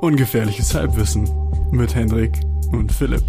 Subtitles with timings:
[0.00, 1.28] Ungefährliches Halbwissen
[1.70, 2.32] mit Hendrik
[2.72, 3.24] und Philipp.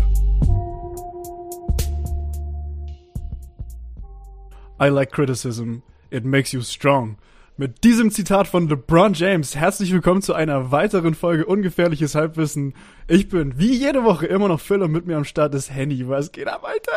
[4.82, 5.82] I like criticism.
[6.10, 7.18] It makes you strong.
[7.58, 12.74] Mit diesem Zitat von LeBron James herzlich willkommen zu einer weiteren Folge Ungefährliches Halbwissen.
[13.08, 16.08] Ich bin wie jede Woche immer noch Phil und mit mir am Start ist Henny.
[16.08, 16.94] Was geht ab, Alter?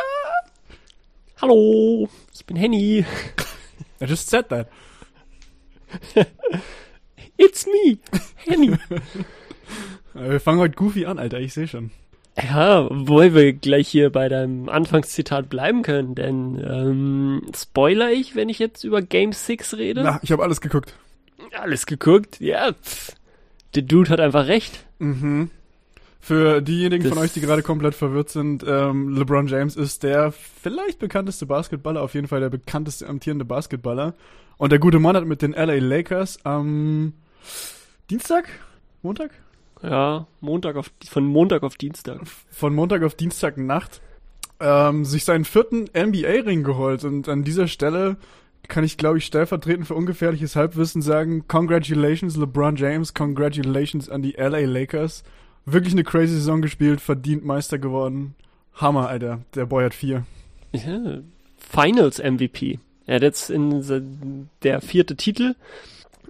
[1.41, 3.05] Hallo, ich bin Henny.
[4.01, 4.69] I just said that.
[7.37, 7.97] It's me,
[8.45, 8.75] Henny.
[10.13, 11.89] Wir fangen heute goofy an, Alter, ich sehe schon.
[12.41, 18.49] Ja, wobei wir gleich hier bei deinem Anfangszitat bleiben können, denn ähm, spoiler ich, wenn
[18.49, 20.03] ich jetzt über Game 6 rede?
[20.03, 20.93] Na, ich habe alles geguckt.
[21.51, 22.39] Alles geguckt?
[22.39, 23.13] Ja, pff.
[23.75, 24.85] der Dude hat einfach recht.
[24.99, 25.49] Mhm.
[26.19, 30.31] Für diejenigen Das- von euch, die gerade komplett verwirrt sind, ähm, LeBron James ist der
[30.31, 34.13] vielleicht bekannteste Basketballer, auf jeden Fall der bekannteste amtierende Basketballer.
[34.57, 37.13] Und der gute Mann hat mit den LA Lakers am
[38.09, 38.49] Dienstag?
[39.01, 39.31] Montag?
[39.81, 42.21] Ja, Montag auf, von Montag auf Dienstag.
[42.51, 44.01] Von Montag auf Dienstagnacht
[44.59, 47.03] ähm, sich seinen vierten NBA-Ring geholt.
[47.03, 48.17] Und an dieser Stelle
[48.67, 54.35] kann ich, glaube ich, stellvertretend für ungefährliches Halbwissen sagen, congratulations LeBron James, congratulations an die
[54.37, 55.23] LA Lakers.
[55.65, 58.35] Wirklich eine crazy Saison gespielt, verdient Meister geworden.
[58.73, 59.41] Hammer, Alter.
[59.53, 60.25] Der Boy hat vier.
[60.71, 61.19] Ja,
[61.57, 62.79] Finals MVP.
[63.05, 65.55] Er hat jetzt in der vierte Titel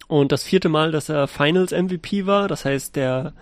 [0.07, 2.47] und das vierte Mal, dass er Finals MVP war.
[2.47, 3.33] Das heißt, der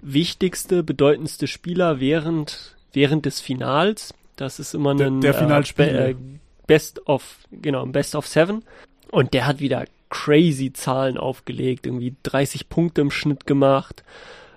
[0.00, 4.14] wichtigste, bedeutendste Spieler während, während des Finals.
[4.36, 5.92] Das ist immer Der- ein der Finalspiele.
[5.92, 6.16] Be äh,
[6.66, 8.64] Best of, genau, Best of Seven.
[9.10, 11.86] Und der hat wieder crazy Zahlen aufgelegt.
[11.86, 14.02] Irgendwie 30 Punkte im Schnitt gemacht.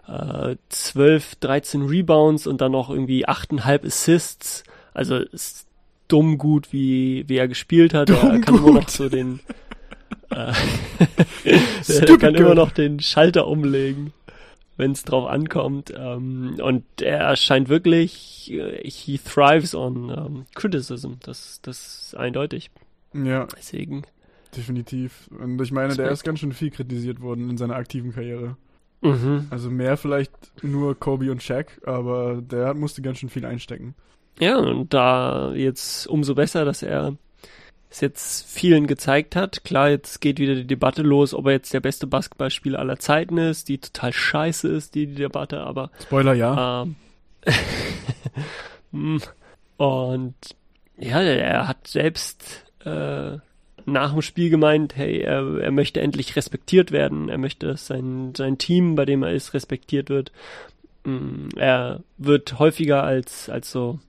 [0.07, 4.63] Äh, 12, 13 Rebounds und dann noch irgendwie 8,5 Assists.
[4.93, 5.65] Also ist
[6.07, 8.09] dumm gut, wie, wie er gespielt hat.
[8.09, 8.89] er Dumm kann immer noch gut.
[8.89, 9.39] so den
[10.29, 10.53] äh,
[11.87, 14.13] er kann immer noch den Schalter umlegen,
[14.77, 15.93] wenn es drauf ankommt.
[15.97, 21.13] Ähm, und er scheint wirklich, äh, he thrives on ähm, criticism.
[21.21, 22.71] Das, das ist eindeutig.
[23.13, 24.03] Ja, Deswegen.
[24.55, 25.29] definitiv.
[25.39, 26.13] Und ich meine, der Respekt.
[26.13, 28.57] ist ganz schön viel kritisiert worden in seiner aktiven Karriere.
[29.01, 29.47] Mhm.
[29.49, 30.31] Also mehr vielleicht
[30.63, 33.93] nur Kobe und Shaq, aber der musste ganz schön viel einstecken.
[34.39, 37.15] Ja, und da jetzt umso besser, dass er
[37.89, 39.63] es jetzt vielen gezeigt hat.
[39.63, 43.37] Klar, jetzt geht wieder die Debatte los, ob er jetzt der beste Basketballspieler aller Zeiten
[43.37, 46.83] ist, die total scheiße ist, die, die Debatte, aber Spoiler, ja.
[46.83, 46.95] ähm,
[48.91, 49.21] hm.
[49.77, 50.35] und
[50.97, 53.37] ja, er hat selbst äh,
[53.85, 58.33] nach dem Spiel gemeint, hey, er, er möchte endlich respektiert werden, er möchte, dass sein,
[58.35, 60.31] sein Team, bei dem er ist, respektiert wird.
[61.03, 63.99] Mm, Er wird häufiger als, als so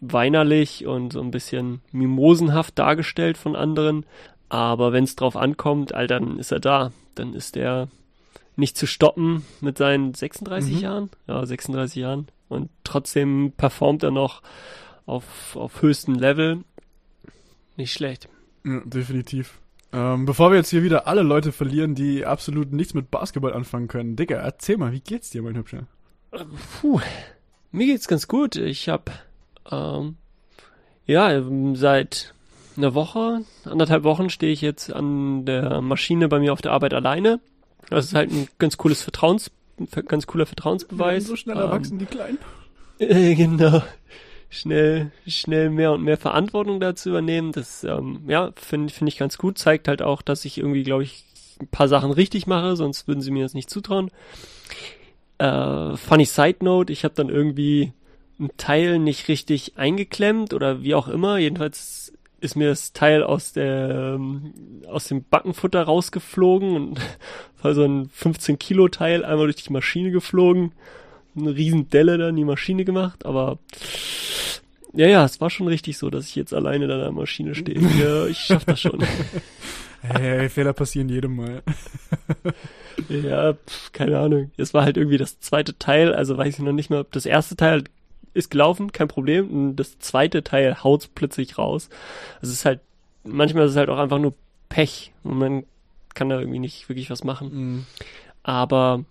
[0.00, 4.04] weinerlich und so ein bisschen mimosenhaft dargestellt von anderen.
[4.48, 6.92] Aber wenn es drauf ankommt, Alter, dann ist er da.
[7.14, 7.88] Dann ist er
[8.56, 10.80] nicht zu stoppen mit seinen 36 Mhm.
[10.80, 11.10] Jahren.
[11.26, 12.28] Ja, 36 Jahren.
[12.48, 14.42] Und trotzdem performt er noch
[15.04, 16.62] auf, auf höchstem Level.
[17.76, 18.28] Nicht schlecht.
[18.64, 19.58] Ja, definitiv.
[19.92, 23.88] Ähm, bevor wir jetzt hier wieder alle Leute verlieren, die absolut nichts mit Basketball anfangen
[23.88, 24.16] können.
[24.16, 25.86] Digga, erzähl mal, wie geht's dir, mein Hübscher?
[26.80, 27.00] Puh,
[27.72, 28.56] mir geht's ganz gut.
[28.56, 29.10] Ich hab
[29.70, 30.16] ähm,
[31.06, 32.34] ja ähm, seit
[32.76, 36.94] einer Woche, anderthalb Wochen stehe ich jetzt an der Maschine bei mir auf der Arbeit
[36.94, 37.40] alleine.
[37.88, 39.50] Das ist halt ein ganz cooles Vertrauens,
[40.06, 41.26] ganz cooler Vertrauensbeweis.
[41.26, 42.38] so schnell Ähm, erwachsen, die Kleinen.
[42.98, 43.82] Äh, genau.
[44.48, 47.52] Schnell, schnell mehr und mehr Verantwortung dazu übernehmen.
[47.52, 49.58] Das, ähm, ja, finde finde ich ganz gut.
[49.58, 51.24] Zeigt halt auch, dass ich irgendwie, glaube ich,
[51.60, 54.10] ein paar Sachen richtig mache, sonst würden sie mir das nicht zutrauen.
[55.38, 57.92] Äh, funny Side Note, ich habe dann irgendwie
[58.38, 61.38] ein Teil nicht richtig eingeklemmt oder wie auch immer.
[61.38, 64.52] Jedenfalls ist mir das Teil aus der ähm,
[64.86, 67.00] aus dem Backenfutter rausgeflogen und
[67.62, 70.72] war so ein 15 Kilo Teil einmal durch die Maschine geflogen
[71.36, 73.58] eine riesen Delle dann in die Maschine gemacht, aber
[74.92, 77.54] ja, ja, es war schon richtig so, dass ich jetzt alleine da an der Maschine
[77.54, 77.80] stehe.
[78.00, 79.04] Ja, ich schaff das schon.
[80.02, 81.62] Hey, Fehler passieren jedem Mal.
[83.08, 84.52] ja, pf, keine Ahnung.
[84.56, 87.26] Es war halt irgendwie das zweite Teil, also weiß ich noch nicht mehr, ob das
[87.26, 87.82] erste Teil
[88.36, 91.88] ist gelaufen, kein Problem, und das zweite Teil haut plötzlich raus.
[92.36, 92.80] Also es ist halt,
[93.24, 94.34] manchmal ist es halt auch einfach nur
[94.68, 95.64] Pech und man
[96.14, 97.50] kann da irgendwie nicht wirklich was machen.
[97.52, 97.86] Mhm.
[98.42, 99.04] Aber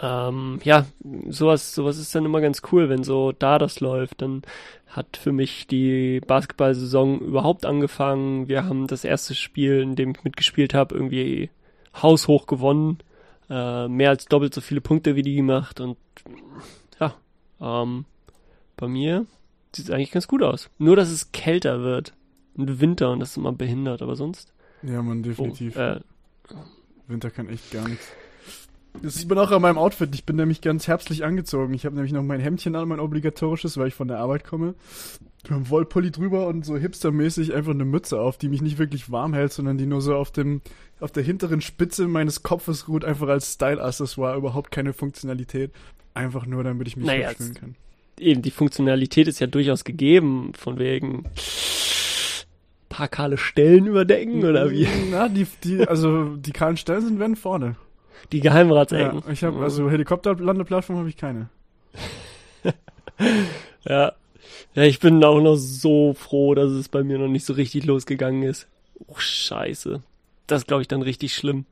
[0.00, 0.86] ähm, ja,
[1.28, 4.22] sowas, sowas ist dann immer ganz cool, wenn so da das läuft.
[4.22, 4.42] Dann
[4.88, 8.48] hat für mich die Basketball-Saison überhaupt angefangen.
[8.48, 11.50] Wir haben das erste Spiel, in dem ich mitgespielt habe, irgendwie
[12.00, 12.98] haushoch gewonnen.
[13.48, 15.80] Äh, mehr als doppelt so viele Punkte wie die gemacht.
[15.80, 15.96] Und
[17.00, 17.14] ja,
[17.60, 18.04] ähm,
[18.76, 19.26] bei mir
[19.74, 20.70] sieht es eigentlich ganz gut aus.
[20.78, 22.14] Nur, dass es kälter wird.
[22.56, 24.52] Und Winter und das ist immer behindert, aber sonst.
[24.82, 25.76] Ja, man, Oh, definitiv.
[25.76, 26.00] äh,
[27.06, 28.06] Winter kann echt gar nichts.
[29.02, 30.14] Das sieht man auch an meinem Outfit.
[30.14, 31.74] Ich bin nämlich ganz herbstlich angezogen.
[31.74, 34.74] Ich habe nämlich noch mein Hemdchen an, mein obligatorisches, weil ich von der Arbeit komme.
[35.50, 39.34] Einem Wollpulli drüber und so hipstermäßig einfach eine Mütze auf, die mich nicht wirklich warm
[39.34, 40.62] hält, sondern die nur so auf dem,
[40.98, 45.72] auf der hinteren Spitze meines Kopfes ruht, einfach als Style-Accessoire, überhaupt keine Funktionalität.
[46.14, 47.76] Einfach nur, damit ich mich Naja, fühlen kann.
[48.18, 51.24] Eben, die Funktionalität ist ja durchaus gegeben, von wegen
[52.88, 54.88] paar kahle Stellen überdecken oder wie?
[55.10, 57.76] Na, die, die, also die kahlen Stellen sind wenn vorne.
[58.32, 59.22] Die Geheimratsecken.
[59.26, 61.48] Ja, ich habe also Helikopterlandeplattform habe ich keine.
[63.88, 64.12] Ja.
[64.74, 67.84] Ja, ich bin auch noch so froh, dass es bei mir noch nicht so richtig
[67.86, 68.66] losgegangen ist.
[69.06, 70.02] Oh, scheiße.
[70.46, 71.64] Das glaube ich, dann richtig schlimm.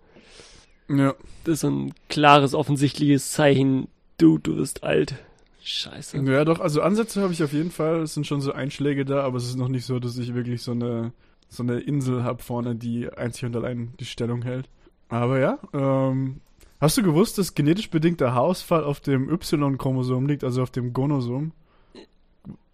[0.89, 1.15] Ja.
[1.45, 3.89] Das ist ein klares, offensichtliches Zeichen.
[4.17, 5.17] Du, du wirst alt.
[5.67, 6.19] Scheiße.
[6.19, 8.03] Ja, doch, also Ansätze habe ich auf jeden Fall.
[8.03, 10.63] Es sind schon so Einschläge da, aber es ist noch nicht so, dass ich wirklich
[10.63, 11.13] so eine,
[11.49, 14.69] so eine Insel habe vorne, die einzig und allein die Stellung hält.
[15.09, 16.43] Aber ja, ähm,
[16.81, 21.53] hast du gewusst, dass genetisch bedingter Haarausfall auf dem Y-Chromosom liegt, also auf dem Gonosom?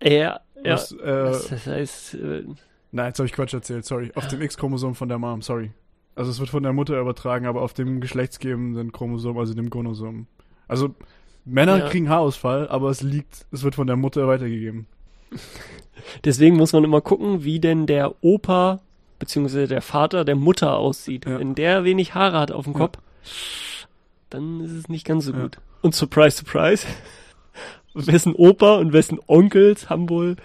[0.03, 0.41] Ja, ja.
[0.65, 2.45] Was, äh, das heißt, äh,
[2.93, 4.11] Nein, jetzt habe ich Quatsch erzählt, sorry.
[4.17, 5.71] Auf dem X-Chromosom von der Mom, sorry.
[6.17, 10.27] Also es wird von der Mutter übertragen, aber auf dem geschlechtsgebenden Chromosom, also dem Gonosom.
[10.67, 10.95] Also
[11.45, 11.89] Männer Ja.
[11.89, 14.87] kriegen Haarausfall, aber es liegt, es wird von der Mutter weitergegeben.
[16.25, 18.81] deswegen muss man immer gucken, wie denn der Opa
[19.19, 21.27] beziehungsweise der Vater der Mutter aussieht.
[21.27, 21.39] Ja.
[21.39, 22.79] Wenn der wenig Haare hat auf dem Ja.
[22.81, 22.99] Kopf,
[24.31, 25.43] dann ist es nicht ganz so Ja.
[25.43, 25.59] gut.
[25.83, 26.87] Und surprise, surprise,
[27.95, 30.37] wessen Opa und wessen Onkels haben wohl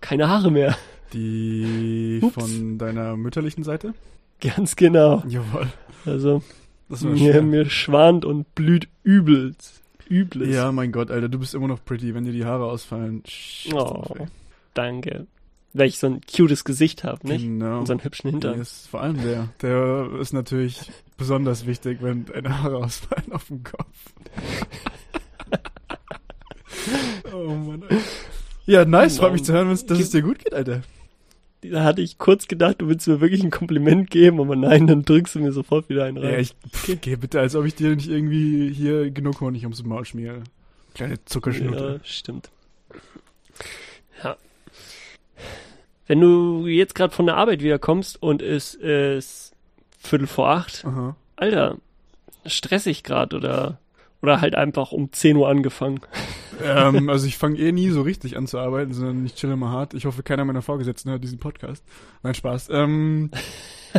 [0.00, 0.76] keine Haare mehr.
[1.12, 2.34] Die Ups.
[2.34, 3.94] von deiner mütterlichen Seite?
[4.40, 5.22] Ganz genau.
[5.28, 5.68] Jawohl.
[6.06, 6.42] Also
[7.02, 9.80] mir, mir schwant und blüht übelst.
[10.08, 10.54] Übles.
[10.54, 13.22] Ja, mein Gott, Alter, du bist immer noch pretty, wenn dir die Haare ausfallen.
[13.26, 14.04] Shit, Oh,
[14.74, 15.26] danke.
[15.72, 17.44] Weil ich so ein cutes Gesicht habe, nicht?
[17.44, 17.80] Genau.
[17.80, 18.58] Und so einen hübschen Hintern.
[18.58, 19.48] Yes, vor allem der.
[19.60, 24.12] Der ist natürlich besonders wichtig, wenn deine Haare ausfallen auf dem Kopf.
[27.32, 27.82] oh Mann.
[27.82, 27.96] Alter.
[28.66, 30.82] Ja, nice, freut mich zu hören, dass es dir gut geht, Alter.
[31.70, 35.04] Da hatte ich kurz gedacht, du willst mir wirklich ein Kompliment geben, aber nein, dann
[35.04, 36.32] drückst du mir sofort wieder einen rein.
[36.32, 39.82] Ja, ich pff, geh bitte, als ob ich dir nicht irgendwie hier genug Honig ums
[39.82, 40.42] Maul schmiere.
[40.94, 42.00] Kleine Zuckerschnute.
[42.02, 42.50] Ja, stimmt.
[44.22, 44.36] Ja.
[46.06, 49.54] Wenn du jetzt gerade von der Arbeit wiederkommst und es ist
[49.98, 51.16] Viertel vor acht, Aha.
[51.36, 51.78] Alter,
[52.44, 53.78] stressig gerade oder
[54.24, 56.00] oder halt einfach um 10 Uhr angefangen.
[56.64, 59.70] ähm, also ich fange eh nie so richtig an zu arbeiten, sondern ich chill immer
[59.70, 59.92] hart.
[59.92, 61.84] Ich hoffe, keiner meiner Vorgesetzten hört diesen Podcast.
[62.22, 62.70] Nein, Spaß.
[62.72, 63.30] Ähm,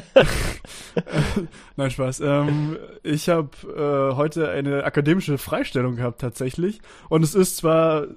[1.75, 2.21] Nein, Spaß.
[2.21, 6.81] Ähm, ich habe äh, heute eine akademische Freistellung gehabt tatsächlich.
[7.07, 8.07] Und es ist zwar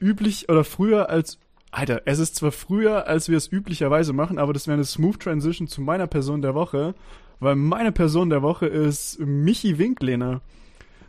[0.00, 1.38] üblich oder früher als
[1.72, 5.20] Alter, es ist zwar früher, als wir es üblicherweise machen, aber das wäre eine smooth
[5.20, 6.94] Transition zu meiner Person der Woche,
[7.40, 10.40] weil meine Person der Woche ist Michi Winklehner.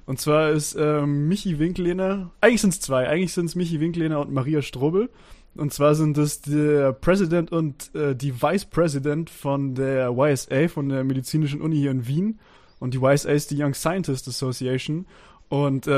[0.07, 4.19] Und zwar ist ähm, Michi Winklehner, eigentlich sind es zwei, eigentlich sind es Michi Winklehner
[4.21, 5.09] und Maria Strobel.
[5.55, 10.87] Und zwar sind es der President und äh, die Vice President von der YSA, von
[10.89, 12.39] der Medizinischen Uni hier in Wien.
[12.79, 15.05] Und die YSA ist die Young Scientist Association.
[15.49, 15.91] Und äh,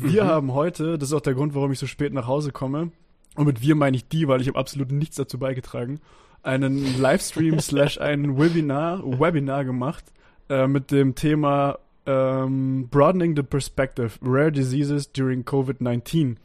[0.00, 0.28] wir Mhm.
[0.28, 2.90] haben heute, das ist auch der Grund, warum ich so spät nach Hause komme,
[3.36, 6.00] und mit wir meine ich die, weil ich habe absolut nichts dazu beigetragen,
[6.42, 10.04] einen Livestream slash ein Webinar, Webinar gemacht
[10.48, 16.36] äh, mit dem Thema ähm, Broadening the Perspective, Rare Diseases during COVID-19.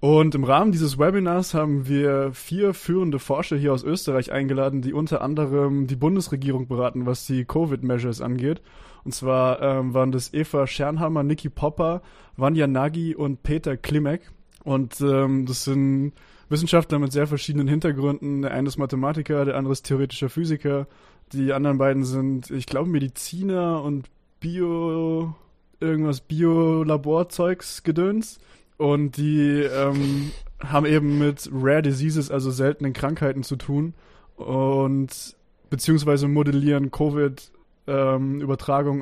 [0.00, 4.92] Und im Rahmen dieses Webinars haben wir vier führende Forscher hier aus Österreich eingeladen, die
[4.92, 8.62] unter anderem die Bundesregierung beraten, was die Covid-Measures angeht.
[9.04, 12.02] Und zwar ähm, waren das Eva Schernhammer, Niki Popper,
[12.36, 14.30] Vanja Nagy und Peter Klimek.
[14.62, 16.12] Und ähm, das sind
[16.48, 18.42] Wissenschaftler mit sehr verschiedenen Hintergründen.
[18.42, 20.86] Der eine ist Mathematiker, der andere ist theoretischer Physiker.
[21.32, 24.08] Die anderen beiden sind, ich glaube, Mediziner und
[24.40, 25.34] Bio,
[25.80, 28.38] irgendwas Bio-Laborzeugs gedöns.
[28.76, 30.30] Und die ähm,
[30.60, 33.94] haben eben mit Rare Diseases, also seltenen Krankheiten zu tun.
[34.36, 35.36] Und
[35.70, 37.50] beziehungsweise modellieren Covid,
[37.86, 38.40] ähm,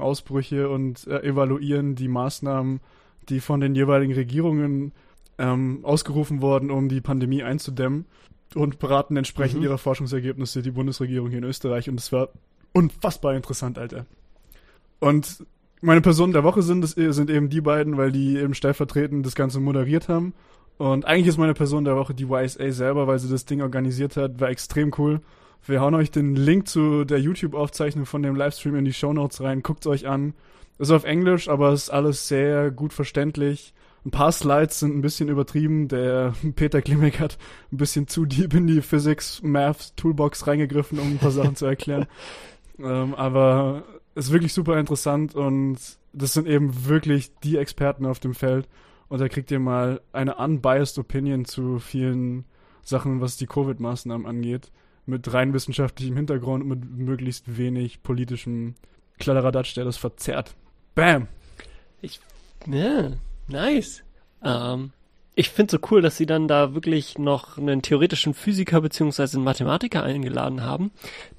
[0.00, 2.80] Ausbrüche und äh, evaluieren die Maßnahmen,
[3.28, 4.92] die von den jeweiligen Regierungen
[5.38, 8.06] ähm, ausgerufen wurden, um die Pandemie einzudämmen.
[8.54, 9.64] Und beraten entsprechend Mhm.
[9.64, 11.90] ihrer Forschungsergebnisse die Bundesregierung hier in Österreich.
[11.90, 12.28] Und es war
[12.72, 14.06] unfassbar interessant, Alter.
[14.98, 15.44] Und
[15.80, 19.60] meine Personen der Woche sind, sind eben die beiden, weil die eben stellvertretend das Ganze
[19.60, 20.34] moderiert haben.
[20.78, 24.16] Und eigentlich ist meine Person der Woche die YSA selber, weil sie das Ding organisiert
[24.16, 24.40] hat.
[24.40, 25.20] War extrem cool.
[25.64, 29.62] Wir hauen euch den Link zu der YouTube-Aufzeichnung von dem Livestream in die Shownotes rein.
[29.62, 30.34] Guckt's euch an.
[30.78, 33.72] Ist auf Englisch, aber ist alles sehr gut verständlich.
[34.04, 35.88] Ein paar Slides sind ein bisschen übertrieben.
[35.88, 37.38] Der Peter Klimek hat
[37.72, 41.66] ein bisschen zu deep in die Physics, Maths, Toolbox reingegriffen, um ein paar Sachen zu
[41.66, 42.06] erklären.
[42.78, 43.84] Ähm, aber
[44.16, 45.78] ist wirklich super interessant und
[46.14, 48.66] das sind eben wirklich die Experten auf dem Feld.
[49.08, 52.44] Und da kriegt ihr mal eine unbiased Opinion zu vielen
[52.82, 54.72] Sachen, was die Covid-Maßnahmen angeht.
[55.04, 58.74] Mit rein wissenschaftlichem Hintergrund und mit möglichst wenig politischem
[59.18, 60.54] Kladderadatsch, der das verzerrt.
[60.94, 61.28] Bam!
[62.00, 62.18] Ich,
[62.66, 63.12] ja,
[63.48, 64.02] nice.
[64.42, 64.92] Ähm,
[65.34, 69.44] ich finde so cool, dass sie dann da wirklich noch einen theoretischen Physiker beziehungsweise einen
[69.44, 70.90] Mathematiker eingeladen haben.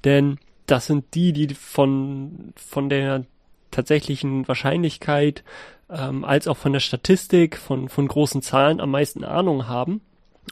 [0.04, 0.38] Denn
[0.70, 3.24] das sind die, die von, von der
[3.70, 5.42] tatsächlichen Wahrscheinlichkeit
[5.90, 10.00] ähm, als auch von der Statistik, von, von großen Zahlen am meisten Ahnung haben.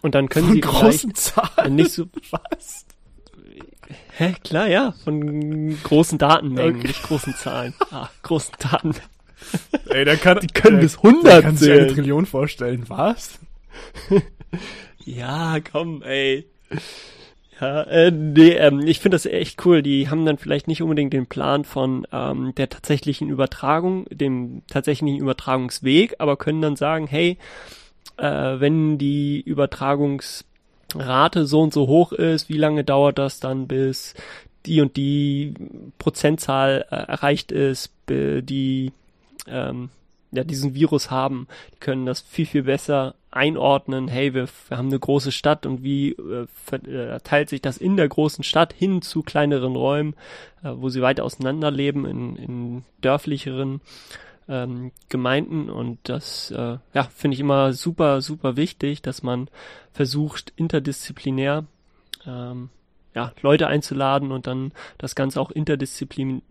[0.03, 1.75] Und dann können Von sie großen Zahlen.
[1.77, 2.07] nicht so.
[2.31, 2.85] Was?
[4.19, 6.89] Hä, klar, ja, von großen Datenmengen, Okay.
[6.89, 7.75] nicht großen Zahlen.
[7.91, 8.95] Ah, großen Daten.
[9.91, 11.87] Ey, der kann, Die können der, bis 100 der kann sich eine.
[11.87, 12.85] Trillion vorstellen.
[12.89, 13.39] Was?
[15.05, 16.47] Ja, komm, ey.
[17.61, 19.83] Ja, äh, nee, ähm, ich finde das echt cool.
[19.83, 25.19] Die haben dann vielleicht nicht unbedingt den Plan von ähm, der tatsächlichen Übertragung, dem tatsächlichen
[25.19, 27.39] Übertragungsweg, aber können dann sagen, hey,
[28.19, 34.15] äh, wenn die Übertragungsrate so und so hoch ist, wie lange dauert das dann, bis
[34.67, 35.55] die und die
[35.99, 38.93] Prozentzahl äh, erreicht ist, die
[39.49, 39.89] ähm,
[40.31, 44.89] ja diesen Virus haben, die können das viel, viel besser einordnen, hey, wir, wir haben
[44.89, 49.23] eine große Stadt und wie äh, verteilt sich das in der großen Stadt hin zu
[49.23, 50.15] kleineren Räumen,
[50.65, 53.81] äh, wo sie weiter auseinander leben, in, in dörflicheren
[54.49, 59.49] ähm, Gemeinden und das äh, ja, finde ich immer super, super wichtig, dass man
[59.93, 61.65] versucht, interdisziplinär
[62.27, 62.71] ähm,
[63.15, 66.43] ja, Leute einzuladen und dann das Ganze auch interdisziplin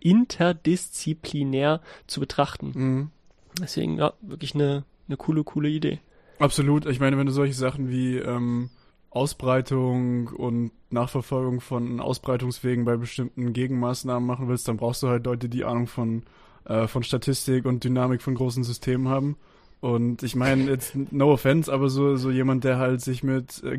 [0.00, 2.72] interdisziplinär zu betrachten.
[2.74, 3.10] Mhm.
[3.58, 6.00] Deswegen, ja, wirklich eine, eine coole, coole Idee.
[6.42, 6.86] Absolut.
[6.86, 8.70] Ich meine, wenn du solche Sachen wie ähm,
[9.10, 15.48] Ausbreitung und Nachverfolgung von Ausbreitungswegen bei bestimmten Gegenmaßnahmen machen willst, dann brauchst du halt Leute,
[15.48, 16.24] die Ahnung von,
[16.64, 19.36] äh, von Statistik und Dynamik von großen Systemen haben.
[19.80, 23.78] Und ich meine, jetzt no offense, aber so, so jemand, der halt sich mit äh,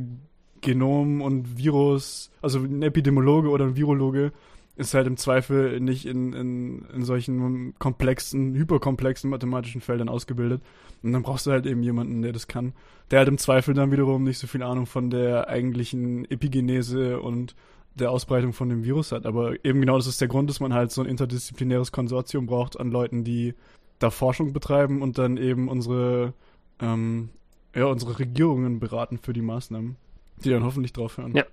[0.62, 4.32] Genom und Virus, also ein Epidemiologe oder ein Virologe,
[4.76, 10.62] ist halt im Zweifel nicht in, in, in solchen komplexen, hyperkomplexen mathematischen Feldern ausgebildet.
[11.04, 12.74] Und dann brauchst du halt eben jemanden, der das kann.
[13.12, 17.56] Der halt im Zweifel dann wiederum nicht so viel Ahnung von der eigentlichen Epigenese und
[17.96, 19.28] der Ausbreitung von dem Virus hat.
[19.28, 22.80] Aber eben genau das ist der Grund, dass man halt so ein interdisziplinäres Konsortium braucht
[22.80, 23.54] an Leuten, die
[24.00, 26.34] da Forschung betreiben und dann eben unsere,
[26.80, 27.30] ähm,
[27.76, 29.98] ja, unsere Regierungen beraten für die Maßnahmen,
[30.44, 31.36] die dann hoffentlich drauf hören.
[31.36, 31.46] Ja.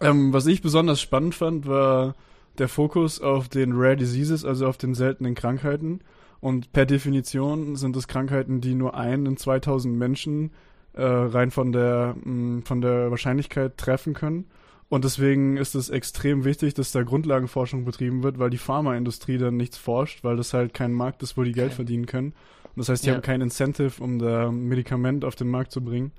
[0.00, 2.14] Ähm, was ich besonders spannend fand, war
[2.58, 6.00] der Fokus auf den Rare Diseases, also auf den seltenen Krankheiten.
[6.40, 10.50] Und per Definition sind es Krankheiten, die nur einen in 2000 Menschen
[10.94, 14.46] äh, rein von der, mh, von der Wahrscheinlichkeit treffen können.
[14.88, 19.56] Und deswegen ist es extrem wichtig, dass da Grundlagenforschung betrieben wird, weil die Pharmaindustrie dann
[19.56, 21.76] nichts forscht, weil das halt kein Markt ist, wo die Geld Okay.
[21.76, 22.32] verdienen können.
[22.64, 23.14] Und das heißt, die Ja.
[23.14, 26.10] haben kein Incentive, um da Medikament auf den Markt zu bringen.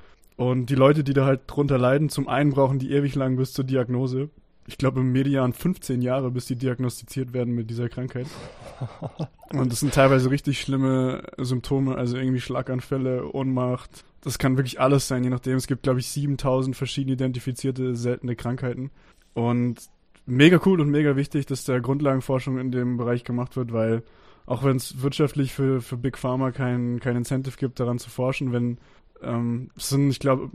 [0.41, 3.53] Und die Leute, die da halt drunter leiden, zum einen brauchen die ewig lang bis
[3.53, 4.31] zur Diagnose.
[4.65, 8.25] Ich glaube im Median 15 Jahre, bis die diagnostiziert werden mit dieser Krankheit.
[9.53, 14.03] Und das sind teilweise richtig schlimme Symptome, also irgendwie Schlaganfälle, Ohnmacht.
[14.21, 15.57] Das kann wirklich alles sein, je nachdem.
[15.57, 18.89] Es gibt, glaube ich, 7000 verschiedene identifizierte seltene Krankheiten.
[19.35, 19.75] Und
[20.25, 24.01] mega cool und mega wichtig, dass da Grundlagenforschung in dem Bereich gemacht wird, weil
[24.47, 28.51] auch wenn es wirtschaftlich für, für Big Pharma kein, kein Incentive gibt, daran zu forschen,
[28.51, 28.79] wenn
[29.23, 30.49] ähm, es sind, ich glaube,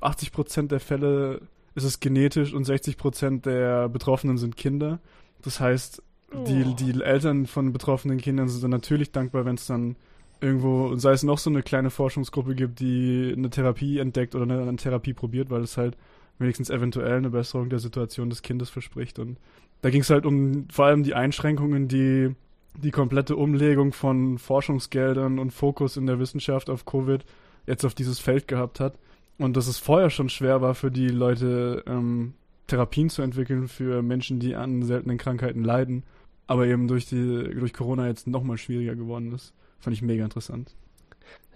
[0.00, 1.42] 80 Prozent der Fälle
[1.74, 4.98] ist es genetisch und 60 Prozent der Betroffenen sind Kinder.
[5.42, 6.02] Das heißt,
[6.46, 6.74] die, Oh.
[6.74, 9.96] die Eltern von betroffenen Kindern sind dann natürlich dankbar, wenn es dann
[10.40, 14.62] irgendwo, sei es noch so eine kleine Forschungsgruppe gibt, die eine Therapie entdeckt oder eine,
[14.62, 15.96] eine Therapie probiert, weil es halt
[16.38, 19.18] wenigstens eventuell eine Besserung der Situation des Kindes verspricht.
[19.18, 19.38] Und
[19.80, 22.34] da ging es halt um vor allem die Einschränkungen, die
[22.82, 27.24] die komplette Umlegung von Forschungsgeldern und Fokus in der Wissenschaft auf Covid
[27.66, 28.94] jetzt auf dieses Feld gehabt hat.
[29.38, 32.34] Und dass es vorher schon schwer war für die Leute, ähm,
[32.66, 36.04] Therapien zu entwickeln für Menschen, die an seltenen Krankheiten leiden,
[36.46, 37.16] aber eben durch die
[37.54, 39.52] durch Corona jetzt nochmal schwieriger geworden ist.
[39.78, 40.74] Fand ich mega interessant.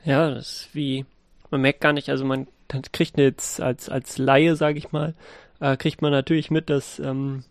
[0.04, 1.04] Ja, das ist wie,
[1.50, 2.46] man merkt gar nicht, also man
[2.92, 5.14] kriegt jetzt als, als Laie, sage ich mal,
[5.60, 7.44] äh, kriegt man natürlich mit, dass ähm,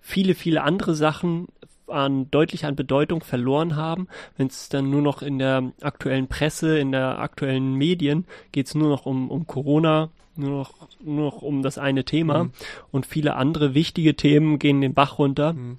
[0.00, 1.48] viele, viele andere Sachen
[1.92, 4.08] an deutlich an Bedeutung verloren haben.
[4.36, 8.74] Wenn es dann nur noch in der aktuellen Presse, in der aktuellen Medien geht es
[8.74, 10.72] nur noch um, um Corona, nur noch,
[11.04, 12.52] nur noch um das eine Thema Mhm.
[12.90, 15.78] und viele andere wichtige Themen gehen den Bach runter Mhm.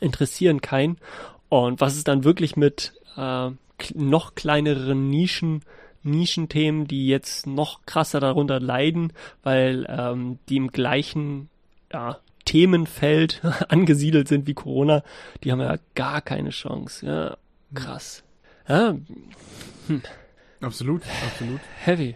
[0.00, 0.98] interessieren keinen.
[1.48, 3.50] Und was ist dann wirklich mit äh,
[3.94, 5.62] noch kleineren Nischen,
[6.02, 11.48] Nischenthemen, die jetzt noch krasser darunter leiden, weil ähm, die im gleichen
[11.92, 15.02] ja, Themenfeld angesiedelt sind wie Corona,
[15.42, 17.06] die haben ja gar keine Chance.
[17.06, 17.36] Ja,
[17.74, 18.22] krass.
[18.68, 18.96] Ja,
[19.88, 20.02] hm.
[20.60, 21.60] Absolut, absolut.
[21.84, 22.14] Heavy.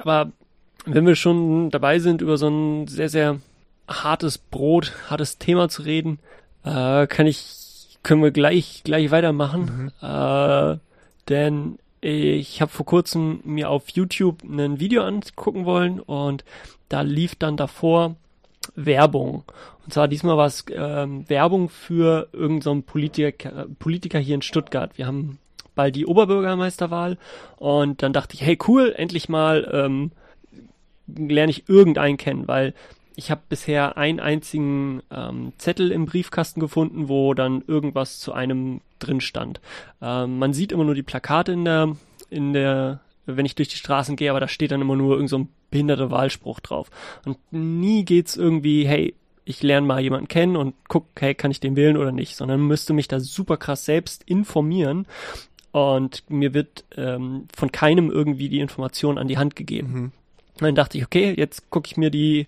[0.00, 0.30] Aber
[0.86, 3.40] wenn wir schon dabei sind, über so ein sehr, sehr
[3.88, 6.20] hartes Brot, hartes Thema zu reden,
[6.64, 9.92] äh, kann ich, können wir gleich, gleich weitermachen.
[10.00, 10.08] Mhm.
[10.08, 10.78] Äh,
[11.28, 16.44] denn ich habe vor kurzem mir auf YouTube ein Video angucken wollen und
[16.88, 18.16] da lief dann davor
[18.74, 19.44] Werbung.
[19.84, 24.96] Und zwar diesmal war es ähm, Werbung für irgendeinen so Politiker, Politiker hier in Stuttgart.
[24.96, 25.38] Wir haben
[25.74, 27.16] bald die Oberbürgermeisterwahl
[27.56, 30.12] und dann dachte ich, hey cool, endlich mal ähm,
[31.06, 32.74] lerne ich irgendeinen kennen, weil
[33.16, 38.80] ich habe bisher einen einzigen ähm, Zettel im Briefkasten gefunden, wo dann irgendwas zu einem
[38.98, 39.60] drin stand.
[40.00, 41.96] Ähm, man sieht immer nur die Plakate in der,
[42.30, 45.30] in der, wenn ich durch die Straßen gehe, aber da steht dann immer nur irgend
[45.30, 46.90] so ein behinderter Wahlspruch drauf.
[47.24, 51.60] Und nie geht's irgendwie, hey, ich lerne mal jemanden kennen und guck, hey, kann ich
[51.60, 55.06] den wählen oder nicht, sondern müsste mich da super krass selbst informieren
[55.72, 59.92] und mir wird ähm, von keinem irgendwie die Information an die Hand gegeben.
[59.92, 60.12] Mhm.
[60.58, 62.46] Dann dachte ich, okay, jetzt gucke ich mir die,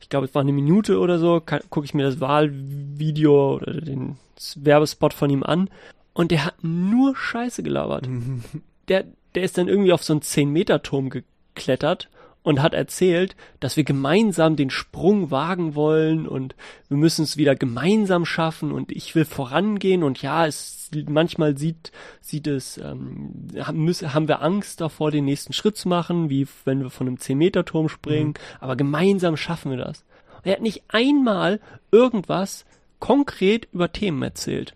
[0.00, 1.40] ich glaube, es war eine Minute oder so,
[1.70, 4.16] gucke ich mir das Wahlvideo oder den
[4.56, 5.70] Werbespot von ihm an
[6.12, 8.08] und der hat nur Scheiße gelabert.
[8.08, 8.42] Mhm.
[8.88, 12.08] Der, der ist dann irgendwie auf so einen 10-Meter-Turm geklettert
[12.44, 16.54] und hat erzählt, dass wir gemeinsam den Sprung wagen wollen und
[16.88, 21.90] wir müssen es wieder gemeinsam schaffen und ich will vorangehen und ja, es manchmal sieht
[22.20, 26.90] sieht es ähm, haben, wir Angst davor, den nächsten Schritt zu machen, wie wenn wir
[26.90, 28.34] von einem 10 Meter Turm springen, mhm.
[28.60, 30.04] aber gemeinsam schaffen wir das.
[30.36, 31.60] Und er hat nicht einmal
[31.90, 32.66] irgendwas
[33.00, 34.74] konkret über Themen erzählt.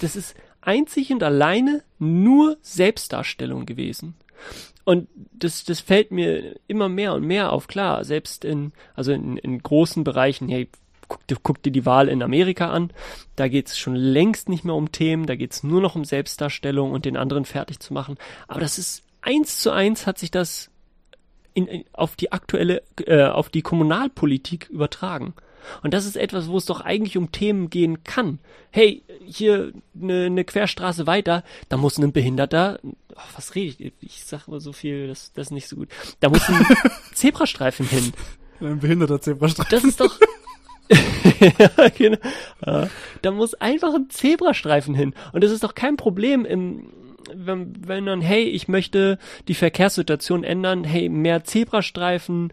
[0.00, 0.36] Das ist
[0.66, 4.14] einzig und alleine nur Selbstdarstellung gewesen.
[4.84, 9.38] Und das, das fällt mir immer mehr und mehr auf, klar, selbst in, also in,
[9.38, 10.68] in großen Bereichen, hey,
[11.08, 12.92] guck, guck dir die Wahl in Amerika an,
[13.36, 17.06] da geht's schon längst nicht mehr um Themen, da geht's nur noch um Selbstdarstellung und
[17.06, 18.18] den anderen fertig zu machen.
[18.46, 20.70] Aber das ist eins zu eins hat sich das
[21.54, 25.34] in, in, auf die aktuelle, äh, auf die Kommunalpolitik übertragen.
[25.82, 28.38] Und das ist etwas, wo es doch eigentlich um Themen gehen kann.
[28.70, 33.92] Hey, hier eine ne Querstraße weiter, da muss ein Behinderter, oh, was rede ich?
[34.00, 35.88] Ich sag immer so viel, das, das ist nicht so gut.
[36.20, 36.66] Da muss ein
[37.14, 38.12] Zebrastreifen hin.
[38.60, 39.70] Ein behinderter Zebrastreifen.
[39.70, 40.18] Das ist doch,
[41.58, 42.18] ja, genau.
[43.22, 45.14] Da muss einfach ein Zebrastreifen hin.
[45.32, 46.88] Und das ist doch kein Problem im,
[47.34, 52.52] wenn, wenn dann, hey, ich möchte die Verkehrssituation ändern, hey, mehr Zebrastreifen,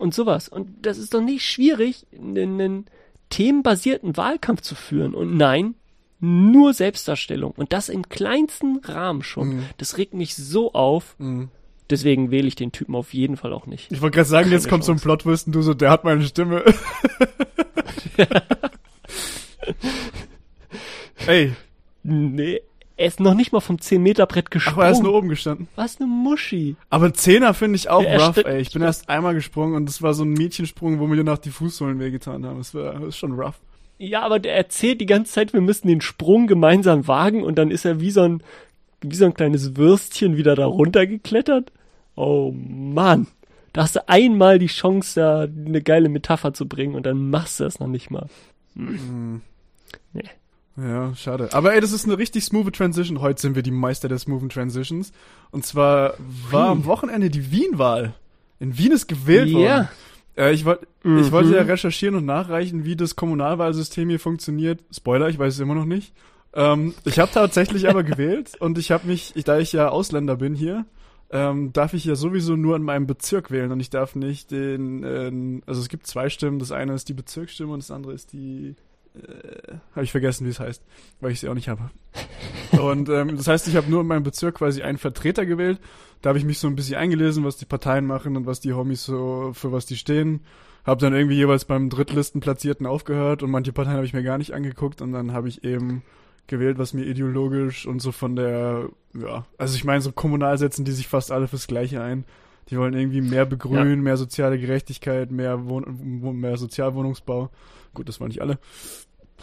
[0.00, 0.48] und sowas.
[0.48, 2.86] Und das ist doch nicht schwierig, einen
[3.28, 5.14] themenbasierten Wahlkampf zu führen.
[5.14, 5.74] Und nein,
[6.20, 7.52] nur Selbstdarstellung.
[7.52, 9.56] Und das im kleinsten Rahmen schon.
[9.56, 9.64] Mhm.
[9.78, 11.14] Das regt mich so auf.
[11.18, 11.48] Mhm.
[11.88, 13.90] Deswegen wähle ich den Typen auf jeden Fall auch nicht.
[13.90, 14.86] Ich wollte gerade sagen, Keine jetzt kommt Chance.
[14.86, 16.64] so ein Plotwist und du so, der hat meine Stimme.
[21.26, 21.52] Ey.
[22.02, 22.60] Nee,
[23.00, 24.78] er ist noch nicht mal vom 10-Meter-Brett gesprungen.
[24.78, 25.68] Ach, er ist nur oben gestanden.
[25.74, 26.76] Was eine Muschi.
[26.90, 28.60] Aber Zehner finde ich auch ja, rough, ey.
[28.60, 31.48] Ich bin erst einmal gesprungen und das war so ein Mädchensprung, wo mir danach die
[31.48, 32.58] Fußsohlen wehgetan haben.
[32.58, 33.58] Das, war, das ist schon rough.
[33.96, 37.70] Ja, aber der erzählt die ganze Zeit, wir müssen den Sprung gemeinsam wagen und dann
[37.70, 38.42] ist er wie so ein,
[39.00, 41.72] wie so ein kleines Würstchen wieder da runtergeklettert.
[42.16, 43.28] Oh Mann.
[43.72, 47.60] Da hast du einmal die Chance, da eine geile Metapher zu bringen und dann machst
[47.60, 48.26] du das noch nicht mal.
[48.76, 49.40] Hm.
[50.12, 50.28] Nee.
[50.80, 51.50] Ja, schade.
[51.52, 53.20] Aber ey, das ist eine richtig smooth Transition.
[53.20, 55.12] Heute sind wir die Meister der smoothen Transitions.
[55.50, 56.14] Und zwar
[56.50, 58.14] war am Wochenende die Wien-Wahl.
[58.60, 59.58] In Wien ist gewählt yeah.
[59.58, 59.88] worden.
[60.36, 61.18] Äh, ich, wollt, mhm.
[61.18, 64.80] ich wollte ja recherchieren und nachreichen, wie das Kommunalwahlsystem hier funktioniert.
[64.90, 66.14] Spoiler, ich weiß es immer noch nicht.
[66.54, 70.36] Ähm, ich habe tatsächlich aber gewählt und ich habe mich, ich, da ich ja Ausländer
[70.36, 70.86] bin hier,
[71.30, 75.04] ähm, darf ich ja sowieso nur in meinem Bezirk wählen und ich darf nicht den,
[75.04, 78.32] äh, also es gibt zwei Stimmen, das eine ist die Bezirksstimme und das andere ist
[78.32, 78.74] die
[79.14, 80.82] äh, habe ich vergessen, wie es heißt,
[81.20, 81.90] weil ich sie auch nicht habe.
[82.72, 85.80] Und ähm, das heißt, ich habe nur in meinem Bezirk quasi einen Vertreter gewählt.
[86.22, 88.72] Da habe ich mich so ein bisschen eingelesen, was die Parteien machen und was die
[88.72, 90.40] Homies so für was die stehen.
[90.84, 94.54] Habe dann irgendwie jeweils beim Drittlistenplatzierten aufgehört und manche Parteien habe ich mir gar nicht
[94.54, 96.02] angeguckt und dann habe ich eben
[96.46, 100.84] gewählt, was mir ideologisch und so von der, ja, also ich meine, so kommunal setzen
[100.84, 102.24] die sich fast alle fürs Gleiche ein.
[102.68, 103.96] Die wollen irgendwie mehr begrünen, ja.
[103.96, 107.50] mehr soziale Gerechtigkeit, mehr, Wohn mehr Sozialwohnungsbau.
[107.94, 108.58] Gut, das waren nicht alle.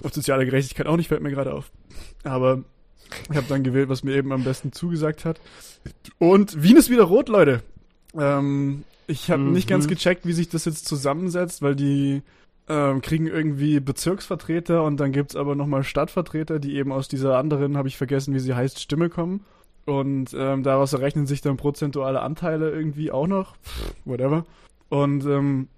[0.03, 1.71] Auf soziale Gerechtigkeit auch nicht, fällt mir gerade auf.
[2.23, 2.63] Aber
[3.29, 5.39] ich habe dann gewählt, was mir eben am besten zugesagt hat.
[6.19, 7.63] Und Wien ist wieder rot, Leute.
[8.13, 9.53] Ähm, ich habe mhm.
[9.53, 12.21] nicht ganz gecheckt, wie sich das jetzt zusammensetzt, weil die
[12.67, 17.77] ähm, kriegen irgendwie Bezirksvertreter und dann gibt's aber nochmal Stadtvertreter, die eben aus dieser anderen,
[17.77, 19.45] habe ich vergessen, wie sie heißt, Stimme kommen.
[19.85, 23.55] Und ähm, daraus errechnen sich dann prozentuale Anteile irgendwie auch noch.
[23.57, 24.45] Pff, whatever.
[24.89, 25.69] Und ähm,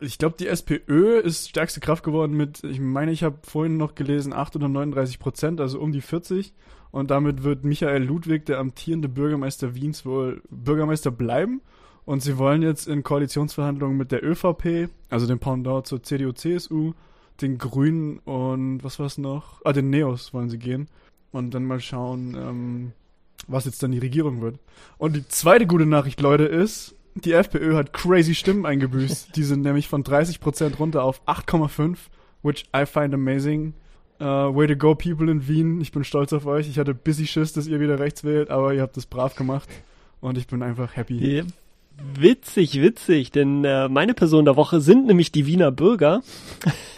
[0.00, 3.94] Ich glaube, die SPÖ ist stärkste Kraft geworden mit, ich meine, ich habe vorhin noch
[3.94, 6.54] gelesen, 8 oder 39 Prozent, also um die 40.
[6.90, 11.60] Und damit wird Michael Ludwig, der amtierende Bürgermeister Wiens, wohl Bürgermeister bleiben.
[12.04, 16.94] Und sie wollen jetzt in Koalitionsverhandlungen mit der ÖVP, also dem Pendant zur CDU-CSU,
[17.42, 19.60] den Grünen und was war es noch?
[19.64, 20.88] Ah, den Neos wollen sie gehen.
[21.32, 22.92] Und dann mal schauen, ähm,
[23.46, 24.58] was jetzt dann die Regierung wird.
[24.96, 29.36] Und die zweite gute Nachricht, Leute, ist, die FPÖ hat crazy Stimmen eingebüßt.
[29.36, 31.96] die sind nämlich von 30% runter auf 8,5,
[32.42, 33.74] which I find amazing.
[34.20, 35.80] Uh, way to go, people in Wien.
[35.80, 36.68] Ich bin stolz auf euch.
[36.68, 39.68] Ich hatte busy Schiss, dass ihr wieder rechts wählt, aber ihr habt das brav gemacht.
[40.20, 41.36] Und ich bin einfach happy.
[41.36, 41.44] Ja,
[42.14, 46.22] witzig, witzig, denn äh, meine Person der Woche sind nämlich die Wiener Bürger.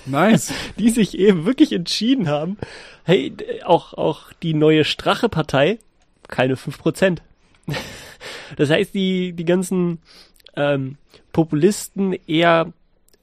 [0.07, 0.53] Nice.
[0.79, 2.57] die sich eben wirklich entschieden haben.
[3.05, 3.33] Hey,
[3.65, 5.79] auch, auch die neue Strache-Partei,
[6.29, 7.19] keine 5%.
[8.57, 9.99] Das heißt, die, die ganzen
[10.57, 10.97] ähm,
[11.33, 12.73] Populisten eher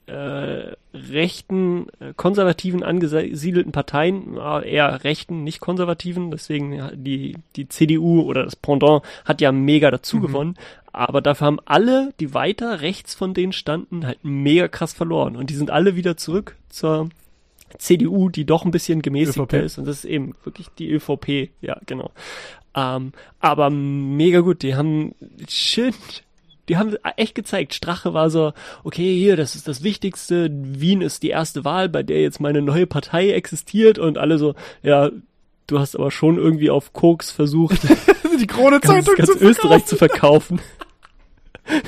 [0.06, 8.44] äh, rechten, äh, konservativen angesiedelten Parteien, eher rechten, nicht konservativen, deswegen die, die CDU oder
[8.44, 10.22] das Pendant hat ja mega dazu mhm.
[10.22, 10.54] gewonnen,
[10.92, 15.50] aber dafür haben alle, die weiter rechts von denen standen, halt mega krass verloren und
[15.50, 17.10] die sind alle wieder zurück zur
[17.76, 21.78] CDU, die doch ein bisschen gemäßigter ist und das ist eben wirklich die ÖVP, ja
[21.86, 22.10] genau.
[22.74, 25.14] Ähm, aber mega gut, die haben
[25.48, 25.92] schön
[26.68, 27.74] die haben echt gezeigt.
[27.74, 28.52] Strache war so,
[28.84, 30.50] okay, hier, das ist das Wichtigste.
[30.52, 34.54] Wien ist die erste Wahl, bei der jetzt meine neue Partei existiert und alle so,
[34.82, 35.10] ja,
[35.66, 37.80] du hast aber schon irgendwie auf Koks versucht,
[38.40, 40.60] die Krone Zeitung ganz, ganz zu Österreich zu verkaufen.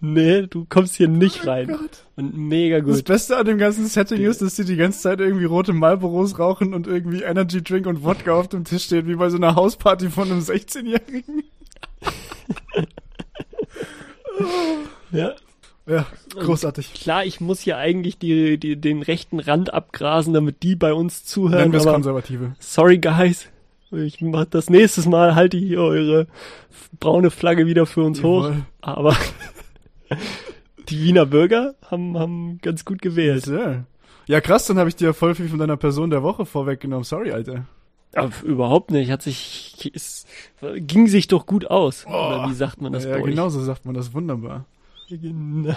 [0.00, 1.68] nee, du kommst hier nicht oh rein.
[1.68, 2.04] Gott.
[2.16, 2.94] Und mega gut.
[2.94, 6.38] Das Beste an dem ganzen Setting ist, dass sie die ganze Zeit irgendwie rote Marlboros
[6.38, 9.54] rauchen und irgendwie Energy Drink und Wodka auf dem Tisch steht, wie bei so einer
[9.54, 11.44] Hausparty von einem 16-Jährigen.
[15.12, 15.32] ja.
[15.86, 16.88] Ja, großartig.
[16.88, 20.92] Und klar, ich muss hier eigentlich die, die, den rechten Rand abgrasen, damit die bei
[20.92, 21.60] uns zuhören.
[21.60, 22.54] Nennen wir es Konservative.
[22.58, 23.48] Sorry, guys.
[23.90, 26.26] Ich mach das nächstes Mal, halte ich hier eure
[27.00, 28.50] braune Flagge wieder für uns Jawohl.
[28.50, 28.56] hoch.
[28.82, 29.16] Aber
[30.88, 33.46] die Wiener Bürger haben, haben ganz gut gewählt.
[33.46, 33.84] Ja.
[34.26, 37.04] ja, krass, dann habe ich dir voll viel von deiner Person der Woche vorweggenommen.
[37.04, 37.66] Sorry, Alter.
[38.14, 39.10] Ja, überhaupt nicht.
[39.10, 40.26] Hat sich, es
[40.76, 42.04] ging sich doch gut aus.
[42.06, 42.10] Oh.
[42.10, 44.14] Oder wie sagt man das ja, bei Ja, genau so sagt man das.
[44.14, 44.64] Wunderbar.
[45.08, 45.74] Genau.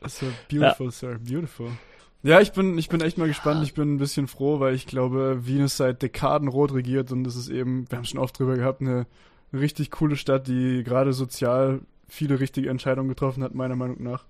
[0.00, 0.92] Das ist beautiful, ja.
[0.92, 1.18] Sir.
[1.18, 1.70] Beautiful.
[2.22, 3.62] Ja, ich bin, ich bin echt mal gespannt.
[3.64, 7.26] Ich bin ein bisschen froh, weil ich glaube, Wien ist seit Dekaden rot regiert und
[7.26, 9.06] es ist eben, wir haben schon oft drüber gehabt, eine
[9.52, 11.80] richtig coole Stadt, die gerade sozial
[12.12, 14.26] viele richtige Entscheidungen getroffen hat, meiner Meinung nach.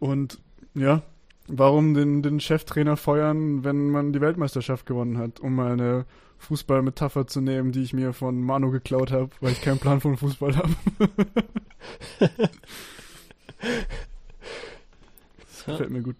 [0.00, 0.40] Und
[0.74, 1.02] ja,
[1.46, 6.06] warum den, den Cheftrainer feuern, wenn man die Weltmeisterschaft gewonnen hat, um mal eine
[6.38, 10.16] Fußballmetapher zu nehmen, die ich mir von Manu geklaut habe, weil ich keinen Plan von
[10.16, 10.74] Fußball habe.
[15.38, 16.16] das gefällt mir gut.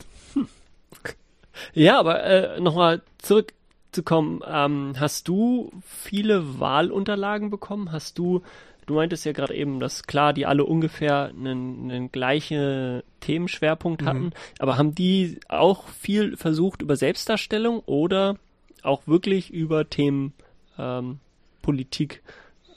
[1.74, 4.42] Ja, aber äh, nochmal zurückzukommen.
[4.46, 7.90] Ähm, hast du viele Wahlunterlagen bekommen?
[7.90, 8.42] Hast du,
[8.90, 14.24] du meintest ja gerade eben, dass klar, die alle ungefähr einen, einen gleichen Themenschwerpunkt hatten,
[14.24, 14.32] mhm.
[14.58, 18.36] aber haben die auch viel versucht über Selbstdarstellung oder
[18.82, 20.32] auch wirklich über Themen
[20.76, 21.20] ähm,
[21.62, 22.22] Politik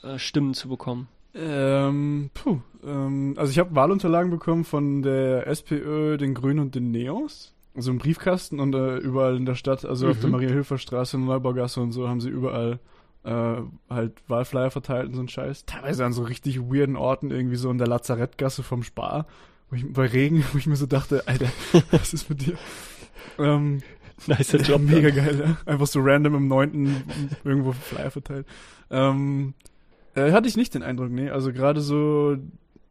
[0.04, 1.08] äh, Stimmen zu bekommen?
[1.34, 6.92] Ähm, puh, ähm, also ich habe Wahlunterlagen bekommen von der SPÖ, den Grünen und den
[6.92, 7.52] Neos.
[7.74, 10.12] Also im Briefkasten und äh, überall in der Stadt, also mhm.
[10.12, 10.32] auf der mhm.
[10.32, 12.78] Maria-Hilfer-Straße, Neubaugasse und so, haben sie überall
[13.24, 13.56] äh,
[13.90, 15.64] halt Wahlflyer verteilt und so ein Scheiß.
[15.66, 19.26] Teilweise an so richtig weirden Orten, irgendwie so in der Lazarettgasse vom Spar,
[19.70, 21.48] wo ich, bei Regen, wo ich mir so dachte, Alter,
[21.90, 22.56] was ist mit dir?
[23.38, 23.80] Ähm,
[24.26, 24.82] Nicer Job.
[24.82, 25.72] Mega geil, ja.
[25.72, 27.02] Einfach so random im neunten
[27.44, 28.46] irgendwo Flyer verteilt.
[28.90, 29.54] Ähm,
[30.14, 31.30] äh, hatte ich nicht den Eindruck, nee.
[31.30, 32.36] Also gerade so,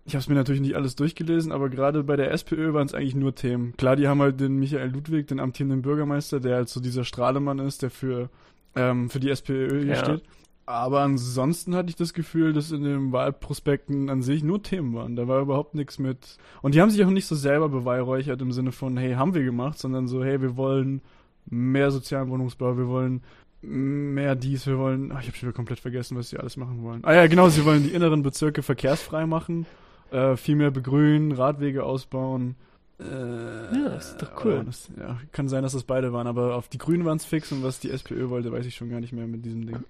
[0.05, 2.93] ich habe es mir natürlich nicht alles durchgelesen, aber gerade bei der SPÖ waren es
[2.93, 3.75] eigentlich nur Themen.
[3.77, 7.59] Klar, die haben halt den Michael Ludwig, den amtierenden Bürgermeister, der halt so dieser Strahlemann
[7.59, 8.29] ist, der für,
[8.75, 10.03] ähm, für die SPÖ hier ja.
[10.03, 10.23] steht.
[10.65, 15.17] Aber ansonsten hatte ich das Gefühl, dass in den Wahlprospekten an sich nur Themen waren.
[15.17, 16.37] Da war überhaupt nichts mit.
[16.61, 19.43] Und die haben sich auch nicht so selber beweihräuchert im Sinne von, hey, haben wir
[19.43, 21.01] gemacht, sondern so, hey, wir wollen
[21.49, 23.21] mehr sozialen Wohnungsbau, wir wollen
[23.61, 25.11] mehr dies, wir wollen.
[25.11, 27.03] Ach, ich habe schon wieder komplett vergessen, was sie alles machen wollen.
[27.03, 29.65] Ah ja, genau, sie wollen die inneren Bezirke verkehrsfrei machen,
[30.11, 32.55] äh, viel mehr begrünen, Radwege ausbauen.
[32.99, 34.63] Äh, ja, das ist doch cool.
[34.65, 37.51] Das, ja, kann sein, dass das beide waren, aber auf die Grünen waren es fix
[37.51, 39.83] und was die SPÖ wollte, weiß ich schon gar nicht mehr mit diesem Ding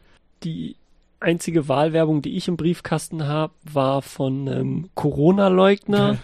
[0.43, 0.75] die
[1.19, 6.19] einzige Wahlwerbung, die ich im Briefkasten habe, war von einem Corona-Leugner, okay.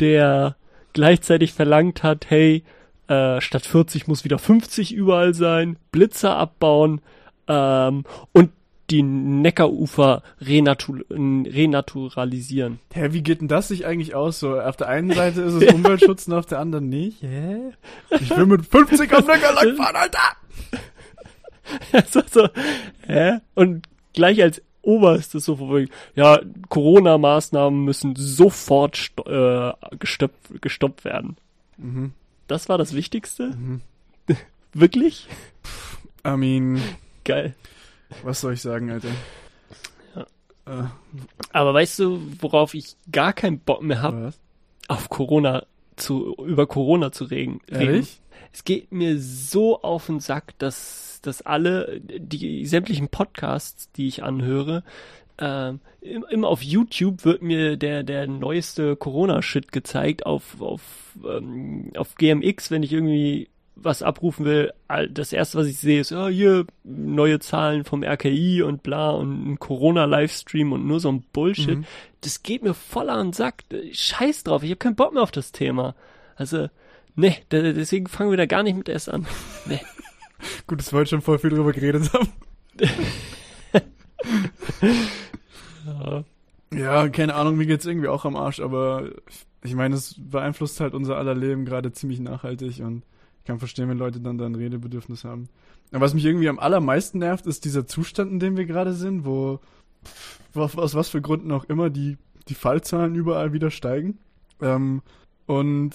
[0.00, 0.56] der
[0.92, 2.62] gleichzeitig verlangt hat, hey,
[3.08, 7.00] äh, statt 40 muss wieder 50 überall sein, Blitzer abbauen
[7.48, 8.50] ähm, und
[8.90, 12.80] die Neckarufer renatu renaturalisieren.
[12.92, 14.40] Hä, wie geht denn das sich eigentlich aus?
[14.40, 17.22] So, auf der einen Seite ist es Umweltschutz und auf der anderen nicht.
[17.22, 17.72] Hä?
[18.20, 20.36] Ich will mit 50 am Neckar langfahren, Alter!
[22.10, 22.48] so, so,
[23.06, 23.38] hä?
[23.54, 31.36] Und gleich als oberstes so von ja, Corona-Maßnahmen müssen sofort äh, gestoppt, gestoppt werden.
[31.78, 32.12] Mhm.
[32.48, 33.50] Das war das Wichtigste?
[33.56, 33.80] Mhm.
[34.74, 35.28] Wirklich?
[36.26, 36.80] I mean,
[37.24, 37.54] Geil.
[38.22, 39.08] Was soll ich sagen, Alter?
[40.14, 40.26] Ja.
[40.66, 40.84] Äh,
[41.52, 44.32] Aber weißt du, worauf ich gar keinen Bock mehr habe,
[44.88, 45.64] auf Corona
[45.96, 47.60] zu, über Corona zu reden.
[47.68, 48.20] Ehrlich?
[48.52, 54.22] Es geht mir so auf den Sack, dass, dass alle, die sämtlichen Podcasts, die ich
[54.22, 54.82] anhöre,
[56.02, 60.82] im- immer auf YouTube wird mir der, der neueste Corona-Shit gezeigt, auf, auf,
[61.26, 64.72] ähm, auf GMX, wenn ich irgendwie was abrufen will,
[65.10, 69.52] das erste, was ich sehe, ist, ja, hier, neue Zahlen vom RKI und bla und
[69.52, 71.78] ein Corona-Livestream und nur so ein Bullshit.
[71.78, 71.84] Mhm.
[72.20, 73.64] Das geht mir voll an den Sack.
[73.92, 75.94] Scheiß drauf, ich habe keinen Bock mehr auf das Thema.
[76.36, 76.68] Also,
[77.16, 79.26] ne, de- deswegen fangen wir da gar nicht mit erst an.
[79.66, 79.80] Ne.
[80.66, 82.28] Gut, dass wir heute schon voll viel drüber geredet haben.
[85.86, 86.24] Ja.
[86.74, 89.10] Ja, keine Ahnung, mir geht's irgendwie auch am Arsch, aber
[89.62, 93.02] ich meine, es beeinflusst halt unser aller Leben gerade ziemlich nachhaltig und
[93.42, 95.48] ich kann verstehen, wenn Leute dann da ein Redebedürfnis haben.
[95.90, 99.26] Aber was mich irgendwie am allermeisten nervt, ist dieser Zustand, in dem wir gerade sind,
[99.26, 99.58] wo,
[100.52, 104.18] wo aus was für Gründen auch immer die, die Fallzahlen überall wieder steigen.
[104.60, 105.02] Ähm,
[105.46, 105.90] und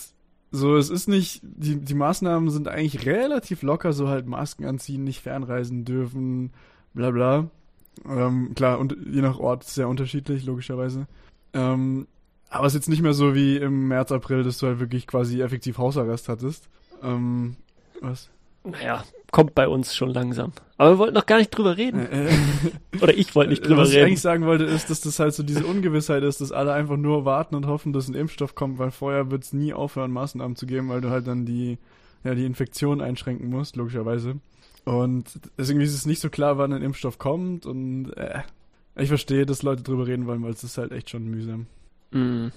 [0.51, 5.05] so, es ist nicht, die, die Maßnahmen sind eigentlich relativ locker, so halt Masken anziehen,
[5.05, 6.51] nicht fernreisen dürfen,
[6.93, 7.49] bla bla.
[8.05, 11.07] Ähm, klar, und je nach Ort sehr unterschiedlich, logischerweise.
[11.53, 12.07] Ähm,
[12.49, 15.07] aber es ist jetzt nicht mehr so wie im März, April, dass du halt wirklich
[15.07, 16.69] quasi effektiv Hausarrest hattest.
[17.03, 17.55] Ähm,
[18.01, 18.29] was?
[18.63, 20.51] Naja, kommt bei uns schon langsam.
[20.77, 22.05] Aber wir wollten noch gar nicht drüber reden.
[22.05, 22.33] Äh, äh,
[23.01, 24.07] Oder ich wollte nicht drüber was ich reden.
[24.07, 27.25] eigentlich sagen wollte, ist, dass das halt so diese Ungewissheit ist, dass alle einfach nur
[27.25, 30.65] warten und hoffen, dass ein Impfstoff kommt, weil vorher wird es nie aufhören, Maßnahmen zu
[30.65, 31.77] geben, weil du halt dann die,
[32.23, 34.35] ja, die Infektion einschränken musst, logischerweise.
[34.85, 35.25] Und
[35.57, 38.41] deswegen ist es nicht so klar, wann ein Impfstoff kommt und äh,
[38.95, 41.67] ich verstehe, dass Leute drüber reden wollen, weil es ist halt echt schon mühsam.
[42.11, 42.47] Mm.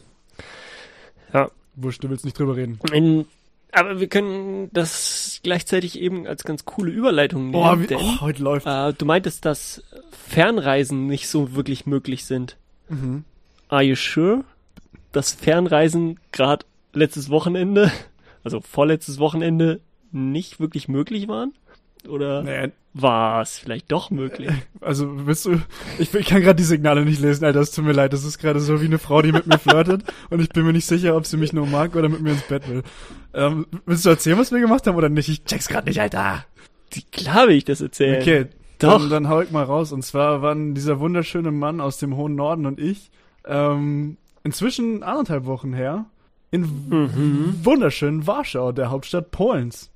[1.76, 2.78] Wurscht, du willst nicht drüber reden.
[2.92, 3.26] In,
[3.72, 7.52] aber wir können das gleichzeitig eben als ganz coole Überleitung nehmen.
[7.52, 8.66] Boah, wie, denn, oh, heute läuft.
[8.66, 9.82] äh, du meintest, dass
[10.28, 12.56] Fernreisen nicht so wirklich möglich sind.
[12.88, 13.24] Mhm.
[13.68, 14.44] Are you sure?
[15.12, 17.92] Dass Fernreisen gerade letztes Wochenende,
[18.44, 19.80] also vorletztes Wochenende,
[20.12, 21.52] nicht wirklich möglich waren?
[22.08, 24.50] Oder Nee, war es vielleicht doch möglich?
[24.80, 25.60] also bist du.
[25.98, 27.60] Ich, ich kann gerade die Signale nicht lesen, Alter.
[27.60, 28.12] Es tut mir leid.
[28.12, 30.72] Das ist gerade so wie eine Frau, die mit mir flirtet und ich bin mir
[30.72, 32.82] nicht sicher, ob sie mich nur mag oder mit mir ins Bett will.
[33.34, 35.28] Ähm, willst du erzählen, was wir gemacht haben oder nicht?
[35.28, 36.44] Ich check's gerade nicht, Alter.
[36.94, 38.20] Die- Klar will ich das erzählen.
[38.20, 38.46] Okay,
[38.80, 38.98] Doch.
[39.00, 39.92] Dann, dann hau ich mal raus.
[39.92, 43.10] Und zwar waren dieser wunderschöne Mann aus dem hohen Norden und ich
[43.44, 46.06] ähm, inzwischen anderthalb Wochen her
[46.50, 47.54] in Mhm.
[47.62, 49.90] wunderschönen Warschau, der Hauptstadt Polens.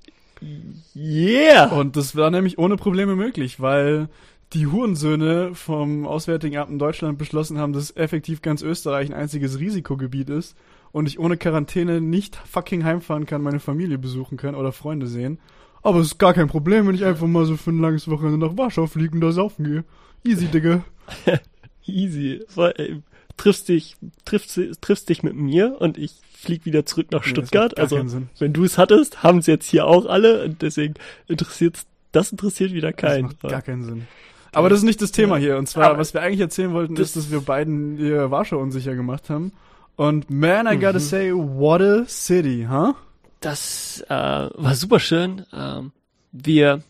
[0.95, 1.67] Yeah!
[1.67, 4.09] Und das war nämlich ohne Probleme möglich, weil
[4.53, 9.59] die Hurensöhne vom Auswärtigen Amt in Deutschland beschlossen haben, dass effektiv ganz Österreich ein einziges
[9.59, 10.57] Risikogebiet ist
[10.93, 15.39] und ich ohne Quarantäne nicht fucking heimfahren kann, meine Familie besuchen kann oder Freunde sehen.
[15.83, 18.39] Aber es ist gar kein Problem, wenn ich einfach mal so für ein langes Wochenende
[18.39, 19.85] nach Warschau fliege und da saufen gehe.
[20.25, 20.85] Easy, Digga.
[21.87, 22.41] Easy.
[22.57, 22.97] Äh,
[23.37, 27.49] triffst dich, triffst, triffst dich mit mir und ich flieg wieder zurück nach Nee, das
[27.49, 27.77] Stuttgart.
[27.77, 30.95] gar also, wenn du es hattest, haben es jetzt hier auch alle und deswegen
[31.27, 33.23] interessiert's, das interessiert wieder Das keinen.
[33.25, 34.07] macht gar keinen Sinn.
[34.53, 35.59] Aber das ist nicht das Thema hier.
[35.59, 38.59] Und zwar, Aber was wir eigentlich erzählen wollten, das- ist, dass wir beiden ihr Warschau
[38.59, 39.53] unsicher gemacht haben.
[39.97, 40.99] Und man, I gotta Mhm.
[40.99, 42.95] say, what a city, huh?
[43.41, 45.45] Das äh, war super schön.
[45.53, 45.93] Ähm,
[46.33, 46.83] wir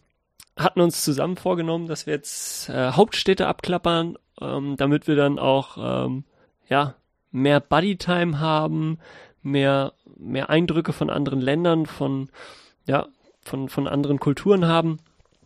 [0.56, 6.04] hatten uns zusammen vorgenommen, dass wir jetzt äh, Hauptstädte abklappern, ähm, damit wir dann auch
[6.06, 6.24] ähm,
[6.68, 6.94] ja
[7.30, 8.98] mehr Buddy-Time haben,
[9.42, 12.30] mehr mehr Eindrücke von anderen Ländern, von
[12.86, 13.06] ja
[13.42, 14.98] von von anderen Kulturen haben,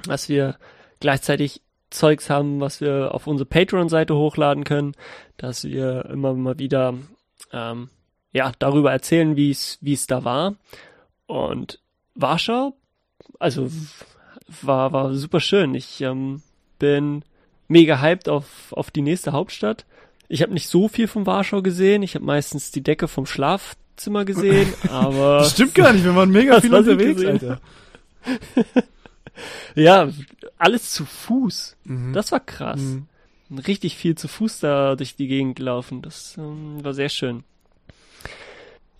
[0.05, 0.57] dass wir
[1.01, 4.93] gleichzeitig Zeugs haben, was wir auf unsere Patreon-Seite hochladen können,
[5.39, 6.95] dass wir immer mal wieder
[7.53, 7.89] ähm,
[8.33, 10.57] ja darüber erzählen, wie es wie es da war.
[11.27, 11.81] Und
[12.15, 12.75] Warschau,
[13.39, 13.71] also
[14.63, 15.75] war, war super schön.
[15.75, 16.43] Ich ähm,
[16.79, 17.25] bin
[17.69, 19.87] mega hyped auf, auf die nächste Hauptstadt.
[20.29, 22.03] Ich habe nicht so viel von Warschau gesehen.
[22.03, 26.31] Ich habe meistens die Decke vom Schlafzimmer gesehen, aber Das stimmt gar nicht, wir waren
[26.31, 27.61] mega viel unterwegs, Alter.
[29.75, 30.09] ja,
[30.59, 31.77] alles zu Fuß.
[31.85, 32.12] Mhm.
[32.12, 32.81] Das war krass.
[32.81, 33.07] Mhm.
[33.67, 36.03] Richtig viel zu Fuß da durch die Gegend gelaufen.
[36.03, 37.45] Das ähm, war sehr schön.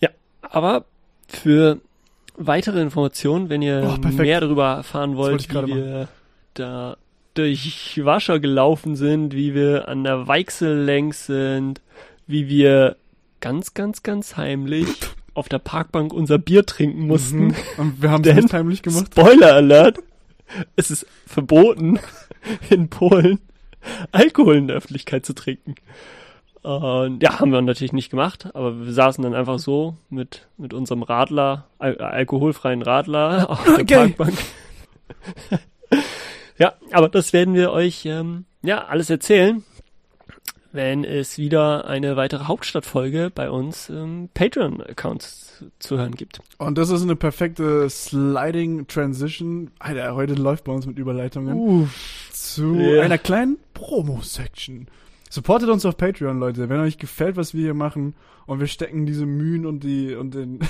[0.01, 0.09] Ja,
[0.41, 0.87] aber
[1.27, 1.79] für
[2.39, 6.09] weitere Informationen, wenn ihr Oh, mehr darüber erfahren wollt, wie wir
[6.55, 6.97] da
[7.39, 11.81] durch Warschau gelaufen sind, wie wir an der Weichsel längs sind,
[12.27, 12.97] wie wir
[13.41, 14.89] ganz, ganz, ganz heimlich
[15.35, 17.47] auf der Parkbank unser Bier trinken mussten.
[17.47, 17.55] Mhm.
[17.77, 19.13] Und wir haben es nicht heimlich gemacht.
[19.13, 19.99] Spoiler Alert!
[20.77, 22.01] Es ist verboten,
[22.71, 23.39] in Polen
[24.11, 25.77] Alkohol in der Öffentlichkeit zu trinken.
[26.63, 30.75] Und ja, haben wir natürlich nicht gemacht, aber wir saßen dann einfach so mit, mit
[30.75, 34.09] unserem Radler, al alkoholfreien Radler auf der Geil.
[34.11, 34.39] Parkbank.
[36.59, 39.63] ja, aber das werden wir euch ähm, ja alles erzählen,
[40.73, 45.23] wenn es wieder eine weitere Hauptstadtfolge bei uns im Patreon-Account
[45.79, 46.41] zu, hören gibt.
[46.59, 49.71] Und das ist eine perfekte Sliding Transition.
[49.79, 51.91] Alter, heute läuft bei uns mit Überleitungen.
[52.33, 53.03] zu Ja.
[53.03, 54.87] einer kleinen Promo-Section.
[55.31, 56.69] Supportet uns auf Patreon, Leute.
[56.69, 58.15] Wenn euch gefällt, was wir hier machen
[58.47, 60.61] und wir stecken diese Mühen und die und den,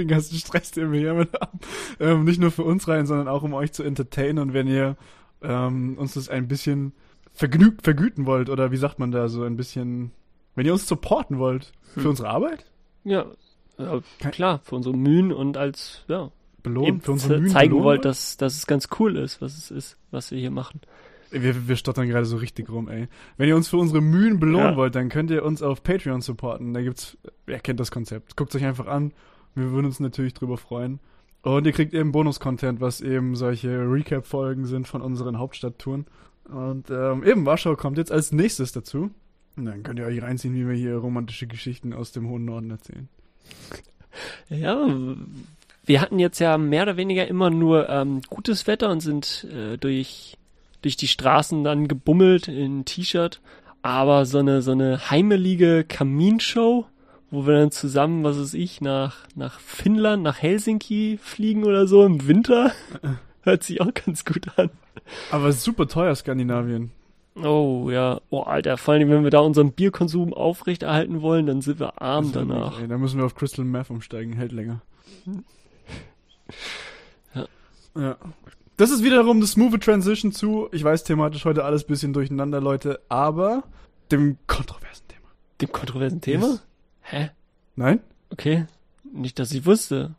[0.00, 1.58] den ganzen Stress, den wir hier mit haben,
[2.00, 4.96] ähm, nicht nur für uns rein, sondern auch um euch zu entertainen und wenn ihr
[5.42, 6.92] ähm, uns das ein bisschen
[7.32, 10.10] vergnügt, vergüten wollt oder wie sagt man da so ein bisschen,
[10.54, 12.10] wenn ihr uns supporten wollt für Hm.
[12.10, 12.64] unsere Arbeit,
[13.04, 13.26] Ja,
[13.78, 16.30] ja klar, für unsere Mühen und als, ja,
[16.62, 19.70] belohnen, eben für unsere Mühen zeigen wollt, dass, dass es ganz cool ist, was es
[19.70, 20.80] ist, was wir hier machen.
[21.30, 23.08] Wir, wir stottern gerade so richtig rum, ey.
[23.36, 24.76] Wenn ihr uns für unsere Mühen belohnen Ja.
[24.76, 26.72] wollt, dann könnt ihr uns auf Patreon supporten.
[26.72, 28.36] Da gibt's, wer kennt das Konzept?
[28.36, 29.12] Guckt euch einfach an.
[29.56, 31.00] Wir würden uns natürlich drüber freuen.
[31.42, 36.06] Und ihr kriegt eben Bonus-Content, was eben solche Recap-Folgen sind von unseren Hauptstadttouren.
[36.44, 39.10] Und ähm, eben Warschau kommt jetzt als nächstes dazu.
[39.56, 42.70] Und dann könnt ihr euch reinziehen, wie wir hier romantische Geschichten aus dem hohen Norden
[42.70, 43.08] erzählen.
[44.48, 44.88] Ja,
[45.84, 49.78] wir hatten jetzt ja mehr oder weniger immer nur ähm, gutes Wetter und sind äh,
[49.78, 50.36] durch,
[50.82, 53.40] durch die Straßen dann gebummelt in T-Shirt.
[53.82, 56.86] Aber so eine, so eine heimelige Kaminshow,
[57.30, 62.04] wo wir dann zusammen, was weiß ich, nach, nach Finnland, nach Helsinki fliegen oder so
[62.04, 62.72] im Winter,
[63.42, 64.70] hört sich auch ganz gut an.
[65.30, 66.90] Aber super teuer, Skandinavien.
[67.42, 71.80] Oh ja, oh Alter, vor allem wenn wir da unseren Bierkonsum aufrechterhalten wollen, dann sind
[71.80, 72.80] wir arm danach.
[72.80, 74.80] ey, da müssen wir auf Crystal Meth umsteigen, hält länger.
[77.34, 77.46] Ja.
[77.94, 78.16] Ja.
[78.78, 83.00] Das ist wiederum eine smooth Transition zu, ich weiß thematisch heute alles bisschen durcheinander, Leute,
[83.08, 83.64] aber
[84.10, 85.28] dem kontroversen Thema.
[85.60, 86.46] Dem kontroversen Thema?
[86.46, 86.66] Yes.
[87.08, 87.30] Hä?
[87.76, 88.00] Nein?
[88.30, 88.66] Okay.
[89.12, 90.14] Nicht, dass ich wusste.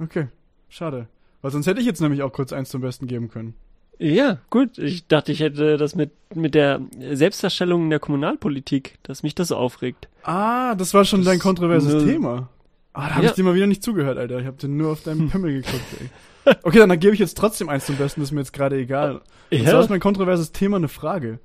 [0.00, 0.26] Okay.
[0.68, 1.06] Schade.
[1.42, 3.54] Weil sonst hätte ich jetzt nämlich auch kurz eins zum Besten geben können.
[3.98, 4.76] Ja, gut.
[4.78, 6.80] Ich dachte, ich hätte das mit, mit der
[7.12, 10.08] Selbstdarstellung in der Kommunalpolitik, dass mich das aufregt.
[10.22, 12.48] Ah, das war schon Das dein kontroverses nur- Thema.
[12.92, 13.30] Ah, da habe Ja.
[13.30, 14.38] ich dir mal wieder nicht zugehört, Alter.
[14.40, 16.54] Ich habe dir nur auf deinen Pimmel geguckt, ey.
[16.62, 18.76] Okay, dann, dann gebe ich jetzt trotzdem eins zum Besten, das ist mir jetzt gerade
[18.78, 19.20] egal.
[19.50, 21.38] Und zwar ist mein kontroverses Thema eine Frage.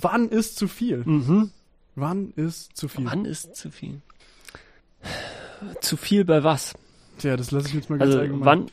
[0.00, 0.98] Wann ist zu viel?
[1.04, 1.50] Mhm.
[1.94, 3.04] Wann ist zu viel?
[3.06, 4.00] Wann ist zu viel?
[5.80, 6.74] Zu viel bei was?
[7.18, 8.70] Tja, das lasse ich jetzt mal ganz Also allgemein.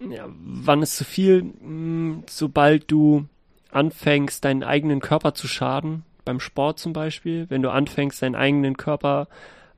[0.00, 1.40] wann, ja, wann ist zu viel?
[1.40, 3.26] Hm, sobald du
[3.70, 8.76] anfängst, deinen eigenen Körper zu schaden, beim Sport zum Beispiel, wenn du anfängst, deinen eigenen
[8.76, 9.28] Körper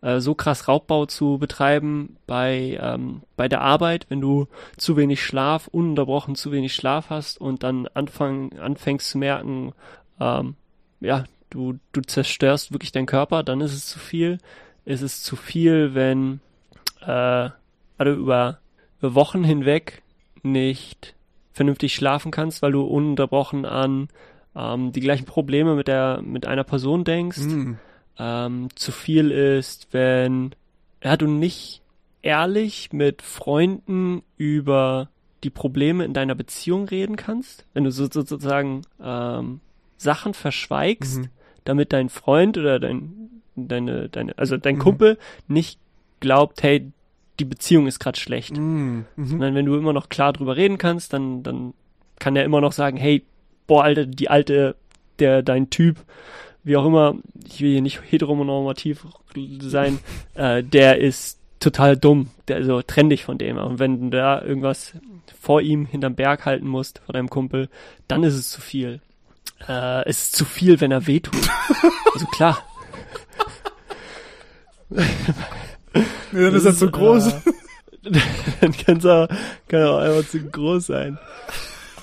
[0.01, 5.23] äh, so krass Raubbau zu betreiben bei, ähm, bei der Arbeit, wenn du zu wenig
[5.23, 9.73] Schlaf, ununterbrochen zu wenig Schlaf hast und dann anfang, anfängst zu merken,
[10.21, 10.55] ähm,
[11.01, 14.39] ja, du, du zerstörst wirklich deinen Körper, dann ist es zu viel.
[14.89, 16.41] Ist es zu viel, wenn
[17.03, 17.51] äh,
[17.99, 18.59] also über,
[19.01, 20.03] Wochen hinweg
[20.43, 21.15] nicht
[21.53, 24.09] vernünftig schlafen kannst, weil du ununterbrochen an
[24.57, 27.39] ähm, die gleichen Probleme mit der mit einer Person denkst.
[27.39, 27.73] Mm.
[28.19, 30.55] Ähm, zu viel ist, wenn
[31.05, 31.83] ja, du nicht
[32.23, 35.11] ehrlich mit Freunden über
[35.45, 39.61] die Probleme in deiner Beziehung reden kannst, wenn du so, sozusagen ähm,
[39.97, 41.29] Sachen verschweigst, Mhm.
[41.65, 44.81] damit dein Freund oder dein deine deine also dein Mhm.
[44.81, 45.19] Kumpel
[45.49, 45.81] nicht
[46.21, 46.93] glaubt, hey,
[47.41, 48.57] die Beziehung ist gerade schlecht.
[48.57, 49.05] Mm.
[49.17, 49.27] Mhm.
[49.27, 51.75] Sondern wenn du immer noch klar drüber reden kannst, dann dann
[52.19, 53.25] kann er immer noch sagen, hey,
[53.67, 54.77] boah, Alter, die alte,
[55.19, 55.99] der dein Typ,
[56.65, 57.15] wie auch immer,
[57.47, 59.07] ich will hier nicht heteronormativ
[59.61, 60.01] sein,
[60.35, 62.31] äh, der ist total dumm.
[62.49, 63.57] Der, also trenn dich von dem.
[63.57, 64.95] Und wenn du da irgendwas
[65.41, 67.69] vor ihm hinterm Berg halten musst, vor deinem Kumpel,
[68.07, 69.01] dann ist es zu viel.
[69.67, 71.35] Äh, es ist zu viel, wenn er wehtut.
[72.15, 72.59] also klar.
[76.33, 77.29] Ja, das ist halt so groß.
[77.29, 77.33] Äh,
[78.61, 79.29] dann kann's auch,
[79.69, 81.19] kann auch einfach zu groß sein.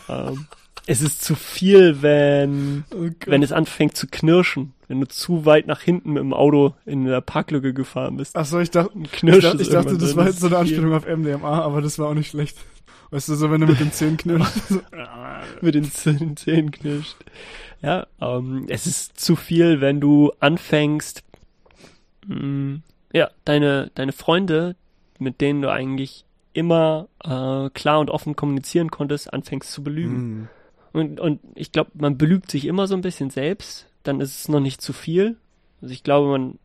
[0.09, 0.47] Ähm,
[0.87, 4.73] es ist zu viel, wenn, Oh wenn es anfängt zu knirschen.
[4.87, 8.35] Wenn du zu weit nach hinten mit dem Auto in der Parklücke gefahren bist.
[8.35, 10.57] Ach so, ich dachte, ich knirscht dachte, ich dachte das dann war jetzt so eine.
[10.57, 12.57] Anspielung auf MDMA, aber das war auch nicht schlecht.
[13.09, 14.67] Weißt du, so wenn du mit den Zähnen knirschst.
[14.69, 14.81] So,
[15.61, 17.15] mit den Zähnen, Zähnen knirscht.
[17.81, 21.23] Ja, ähm, es ist zu viel, wenn du anfängst,
[22.27, 22.79] mh,
[23.13, 24.75] ja, deine, deine Freunde,
[25.19, 30.41] mit denen du eigentlich immer äh, klar und offen kommunizieren konntest, anfängst zu belügen.
[30.41, 30.47] Mm.
[30.93, 34.47] und, und ich glaube, man belügt sich immer so ein bisschen selbst, dann ist es
[34.49, 35.35] noch nicht zu viel.
[35.81, 36.59] Also ich glaube, man,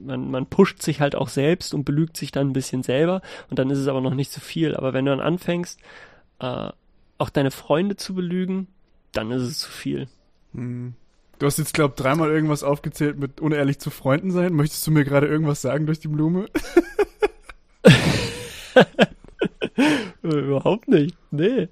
[0.00, 3.20] man, man pusht sich halt auch selbst und belügt sich dann ein bisschen selber
[3.50, 4.74] und dann ist es aber noch nicht zu viel.
[4.74, 5.78] Aber wenn du dann anfängst,
[6.38, 6.68] äh,
[7.18, 8.68] auch deine Freunde zu belügen,
[9.12, 10.08] dann ist es zu viel.
[10.54, 10.94] Hm.
[11.42, 14.52] Du hast jetzt, glaub, dreimal irgendwas aufgezählt mit unehrlich zu Freunden sein.
[14.52, 16.46] Möchtest du mir gerade irgendwas sagen durch die Blume?
[20.22, 21.16] Überhaupt nicht.
[21.32, 21.66] Nee.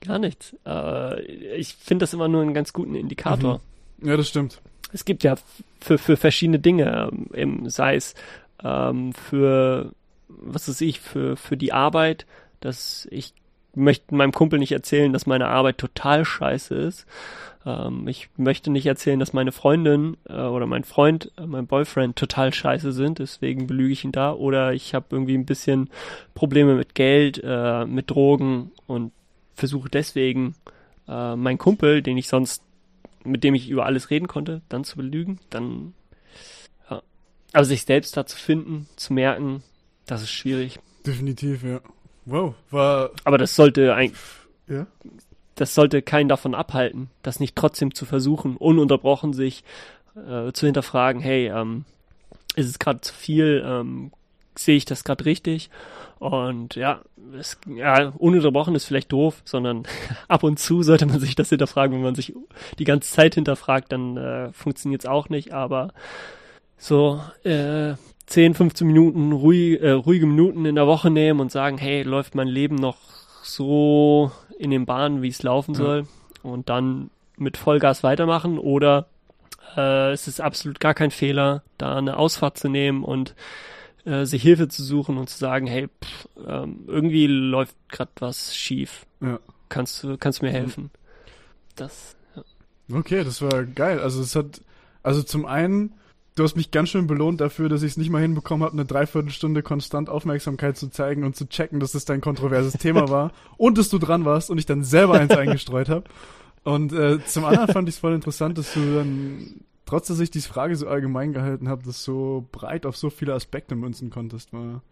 [0.00, 0.56] Gar nichts.
[0.64, 3.60] Äh, ich finde das immer nur einen ganz guten Indikator.
[3.98, 4.08] Mhm.
[4.08, 4.62] Ja, das stimmt.
[4.94, 5.34] Es gibt ja
[5.82, 8.14] für, für verschiedene Dinge, ähm, sei es
[8.62, 9.92] ähm, für,
[10.28, 12.24] was weiß ich, für, für die Arbeit,
[12.60, 13.34] dass ich
[13.74, 17.06] möchte meinem Kumpel nicht erzählen, dass meine Arbeit total scheiße ist.
[17.66, 22.16] Ähm, ich möchte nicht erzählen, dass meine Freundin äh, oder mein Freund, äh, mein Boyfriend
[22.16, 24.32] total scheiße sind, deswegen belüge ich ihn da.
[24.32, 25.90] Oder ich habe irgendwie ein bisschen
[26.34, 29.12] Probleme mit Geld, äh, mit Drogen und
[29.54, 30.54] versuche deswegen
[31.08, 32.62] äh, meinen Kumpel, den ich sonst,
[33.24, 35.38] mit dem ich über alles reden konnte, dann zu belügen.
[35.50, 35.94] Dann,
[36.90, 37.02] ja.
[37.52, 39.62] Also sich selbst da zu finden, zu merken,
[40.06, 40.78] das ist schwierig.
[41.06, 41.80] Definitiv, ja.
[42.26, 43.10] Wow, war.
[43.24, 44.18] Aber das sollte eigentlich.
[44.68, 44.86] Ja?
[45.56, 49.62] Das sollte keinen davon abhalten, das nicht trotzdem zu versuchen, ununterbrochen sich
[50.16, 51.84] äh, zu hinterfragen, hey, ähm,
[52.56, 54.10] ist es gerade zu viel, ähm,
[54.56, 55.70] sehe ich das gerade richtig?
[56.18, 57.02] Und ja,
[57.38, 59.84] es, ja, ununterbrochen ist vielleicht doof, sondern
[60.28, 61.96] ab und zu sollte man sich das hinterfragen.
[61.96, 62.34] Wenn man sich
[62.78, 65.52] die ganze Zeit hinterfragt, dann äh, funktioniert es auch nicht.
[65.52, 65.92] Aber
[66.76, 67.94] so äh,
[68.26, 72.34] 10, 15 Minuten ruhig, äh, ruhige Minuten in der Woche nehmen und sagen, hey, läuft
[72.34, 72.96] mein Leben noch
[73.42, 76.06] so in den Bahnen, wie es laufen soll,
[76.42, 76.50] ja.
[76.50, 79.06] und dann mit Vollgas weitermachen oder
[79.76, 83.34] äh, es ist absolut gar kein Fehler, da eine Ausfahrt zu nehmen und
[84.04, 88.54] äh, sich Hilfe zu suchen und zu sagen, hey, pff, ähm, irgendwie läuft gerade was
[88.54, 89.06] schief.
[89.20, 89.40] Ja.
[89.68, 90.90] Kannst du kannst du mir helfen?
[91.74, 92.16] Das.
[92.36, 92.98] Ja.
[92.98, 94.00] Okay, das war geil.
[94.00, 94.60] Also es hat,
[95.02, 95.94] also zum einen
[96.34, 98.84] du hast mich ganz schön belohnt dafür, dass ich es nicht mal hinbekommen habe, eine
[98.84, 103.78] Dreiviertelstunde konstant Aufmerksamkeit zu zeigen und zu checken, dass es dein kontroverses Thema war und
[103.78, 106.04] dass du dran warst und ich dann selber eins eingestreut habe.
[106.64, 110.30] Und äh, zum anderen fand ich es voll interessant, dass du dann, trotz dass ich
[110.30, 114.52] diese Frage so allgemein gehalten habe, das so breit auf so viele Aspekte münzen konntest.
[114.52, 114.82] War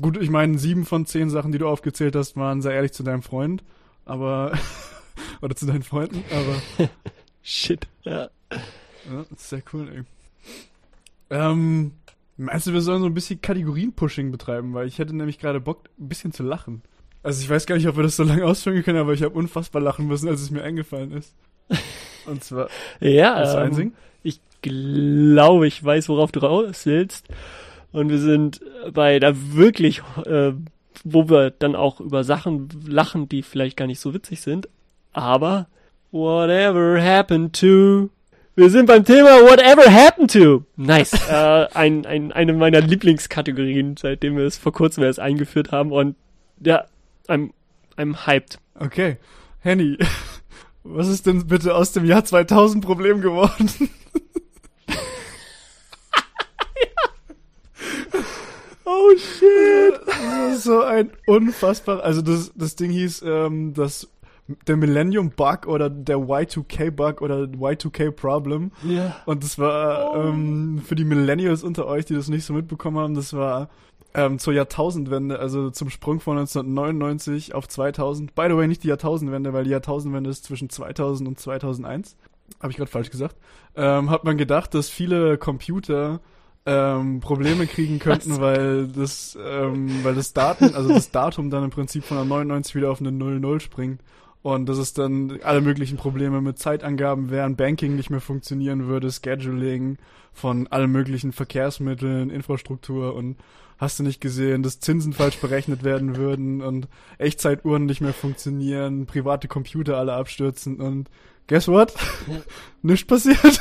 [0.00, 3.04] gut, ich meine, sieben von zehn Sachen, die du aufgezählt hast, waren sehr ehrlich zu
[3.04, 3.62] deinem Freund,
[4.04, 4.52] aber
[5.40, 6.88] oder zu deinen Freunden, aber
[7.42, 7.86] Shit.
[8.02, 8.28] Ja.
[8.50, 10.19] ja sehr cool, ey.
[11.30, 11.92] Ähm,
[12.36, 14.74] meinst du, wir sollen so ein bisschen Kategorien-Pushing betreiben?
[14.74, 16.82] Weil ich hätte nämlich gerade Bock, ein bisschen zu lachen.
[17.22, 19.34] Also ich weiß gar nicht, ob wir das so lange ausführen können, aber ich habe
[19.34, 21.34] unfassbar lachen müssen, als es mir eingefallen ist.
[22.26, 22.68] Und zwar.
[23.00, 27.28] ja, ähm, ich glaube, ich weiß, worauf du raus willst.
[27.92, 28.60] Und wir sind
[28.92, 30.52] bei da wirklich, äh,
[31.04, 34.68] wo wir dann auch über Sachen lachen, die vielleicht gar nicht so witzig sind.
[35.12, 35.66] Aber
[36.12, 38.10] whatever happened to
[38.56, 40.64] wir sind beim Thema Whatever Happened to.
[40.76, 41.12] Nice.
[41.28, 45.92] äh, ein, ein, eine meiner Lieblingskategorien, seitdem wir es vor kurzem erst eingeführt haben.
[45.92, 46.16] Und
[46.60, 46.84] ja,
[47.28, 47.50] I'm,
[47.96, 48.58] I'm hyped.
[48.74, 49.18] Okay.
[49.60, 49.98] Henny,
[50.82, 53.70] was ist denn bitte aus dem Jahr 2000 Problem geworden?
[58.92, 60.00] Oh shit.
[60.06, 62.02] Das ist so ein unfassbar.
[62.02, 64.08] Also das, das Ding hieß ähm, das
[64.66, 68.72] der Millennium Bug oder der Y2K Bug oder Y2K Problem.
[68.82, 69.16] Ja.
[69.26, 70.28] Und das war oh.
[70.28, 73.68] ähm, für die Millennials unter euch, die das nicht so mitbekommen haben, das war
[74.14, 78.34] ähm, zur Jahrtausendwende, also zum Sprung von 1999 auf 2000.
[78.34, 82.16] By the way, nicht die Jahrtausendwende, weil die Jahrtausendwende ist zwischen 2000 und 2001.
[82.60, 83.36] Habe ich gerade falsch gesagt.
[83.76, 86.20] Ähm, hat man gedacht, dass viele Computer
[86.66, 91.70] ähm, Probleme kriegen könnten, weil das, ähm, weil das Daten, also das Datum dann im
[91.70, 94.00] Prinzip von der 99 wieder auf eine 00 springt.
[94.42, 99.10] Und dass es dann alle möglichen Probleme mit Zeitangaben wären, Banking nicht mehr funktionieren würde,
[99.10, 99.98] Scheduling
[100.32, 103.36] von allen möglichen Verkehrsmitteln, Infrastruktur und
[103.76, 106.88] hast du nicht gesehen, dass Zinsen falsch berechnet werden würden und
[107.18, 111.10] Echtzeituhren nicht mehr funktionieren, private Computer alle abstürzen und
[111.46, 111.92] guess what?
[112.26, 112.36] Ja.
[112.82, 113.42] Nichts passiert.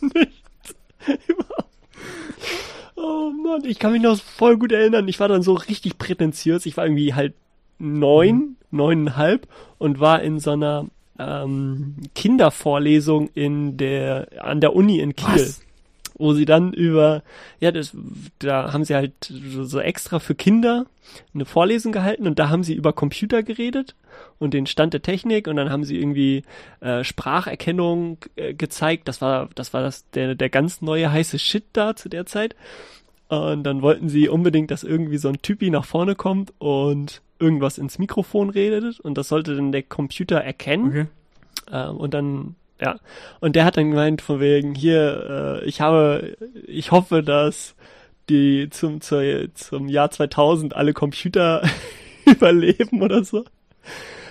[0.00, 0.74] Nichts.
[2.96, 5.08] oh Mann, ich kann mich noch voll gut erinnern.
[5.08, 6.66] Ich war dann so richtig prätentiös.
[6.66, 7.34] Ich war irgendwie halt
[7.82, 10.86] neun, neuneinhalb und war in so einer
[11.18, 15.34] ähm, Kindervorlesung in der an der Uni in Kiel.
[15.34, 15.60] Was?
[16.18, 17.22] Wo sie dann über,
[17.58, 17.96] ja, das,
[18.38, 20.86] da haben sie halt so extra für Kinder
[21.34, 23.96] eine Vorlesung gehalten und da haben sie über Computer geredet
[24.38, 26.44] und den Stand der Technik und dann haben sie irgendwie
[26.80, 29.08] äh, Spracherkennung äh, gezeigt.
[29.08, 32.54] Das war, das war das der der ganz neue heiße Shit da zu der Zeit.
[33.28, 37.76] Und dann wollten sie unbedingt, dass irgendwie so ein Typi nach vorne kommt und irgendwas
[37.76, 40.88] ins Mikrofon redet und das sollte dann der Computer erkennen.
[40.88, 41.06] Okay.
[41.72, 42.96] Ähm, und dann, ja.
[43.40, 46.36] Und der hat dann gemeint, von wegen, hier, äh, ich habe,
[46.66, 47.74] ich hoffe, dass
[48.28, 49.22] die zum, zur,
[49.54, 51.62] zum Jahr 2000 alle Computer
[52.24, 53.44] überleben oder so.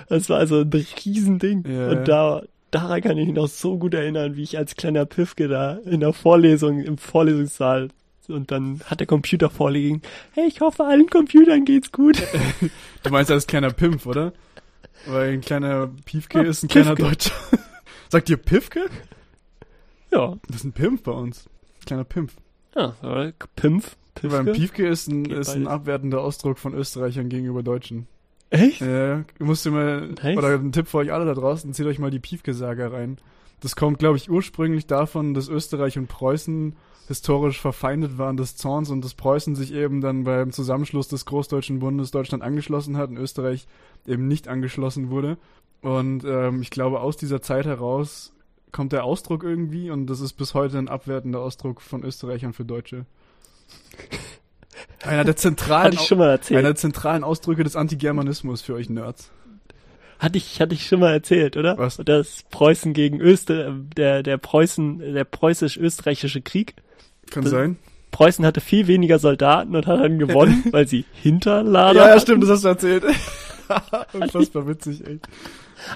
[0.08, 1.66] Das war also ein Riesending.
[1.68, 5.06] Ja, und da, daran kann ich mich noch so gut erinnern, wie ich als kleiner
[5.06, 7.90] Piffke da in der Vorlesung, im Vorlesungssaal
[8.32, 10.02] und dann hat der Computer vorliegen,
[10.32, 12.22] hey, ich hoffe, allen Computern geht's gut.
[13.04, 14.32] Du meinst als kleiner Pimp, oder?
[15.08, 17.10] Weil ein kleiner Piefke Ah, ist ein kleiner Piefke.
[17.10, 17.34] Deutscher.
[18.10, 18.86] Sagt ihr Pifke?
[20.12, 21.50] Ja, Das ist ein Pimp bei uns.
[21.86, 22.32] Kleiner Pimp.
[22.76, 24.54] ja, aber Pimpf, Weil ein.
[24.54, 28.08] Piefke ist ein, Geht ist ein abwertender Ausdruck von Österreichern gegenüber Deutschen.
[28.52, 28.82] Echt?
[28.82, 30.38] Ja, du musst dir mal, Nice.
[30.38, 33.18] oder ein Tipp für euch alle da draußen, zieht euch mal die Piefke-Saga rein.
[33.62, 36.76] Das kommt, glaube ich, ursprünglich davon, dass Österreich und Preußen
[37.12, 41.80] historisch verfeindet waren des Zorns und dass Preußen sich eben dann beim Zusammenschluss des Großdeutschen
[41.80, 43.68] Bundes Deutschland angeschlossen hat und Österreich
[44.08, 45.38] eben nicht angeschlossen wurde.
[45.82, 48.32] Und ähm, ich glaube, aus dieser Zeit heraus
[48.72, 52.64] kommt der Ausdruck irgendwie und das ist bis heute ein abwertender Ausdruck von Österreichern für
[52.64, 53.06] Deutsche.
[55.04, 56.60] Einer der zentralen, Hatte ich schon mal erzählt.
[56.60, 59.32] einer der zentralen Ausdrücke des Antigermanismus für euch Nerds.
[60.18, 61.78] Hatte ich, hatte ich schon mal erzählt, oder?
[61.78, 61.98] Was?
[61.98, 66.76] Das Preußen gegen Öster, der, der Preußen, der preußisch-österreichische Krieg.
[67.32, 67.78] Kann sein.
[68.12, 72.44] Preußen hatte viel weniger Soldaten und hat dann gewonnen, weil sie Hinterlader Ja, ja, stimmt,
[72.44, 73.04] das hast du erzählt.
[74.14, 75.20] Unfassbar witzig, ey.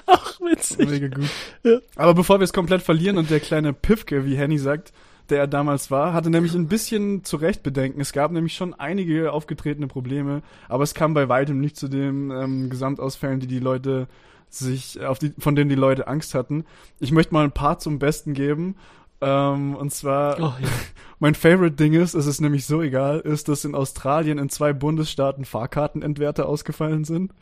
[0.06, 0.88] Ach, witzig.
[0.88, 1.28] Mega gut.
[1.62, 1.78] Ja.
[1.94, 4.92] Aber bevor wir es komplett verlieren und der kleine Pifke, wie Henny sagt,
[5.28, 8.00] der er damals war, hatte nämlich ein bisschen zu Recht Bedenken.
[8.00, 12.30] Es gab nämlich schon einige aufgetretene Probleme, aber es kam bei weitem nicht zu den
[12.30, 14.08] ähm, Gesamtausfällen, die die Leute
[14.48, 16.64] sich, auf die, von denen die Leute Angst hatten.
[17.00, 18.76] Ich möchte mal ein paar zum Besten geben.
[19.20, 20.68] Ähm, und zwar, Oh, ja.
[21.18, 24.72] mein Favorite Ding ist, es ist nämlich so egal, ist, dass in Australien in zwei
[24.72, 27.32] Bundesstaaten Fahrkartenentwerter ausgefallen sind.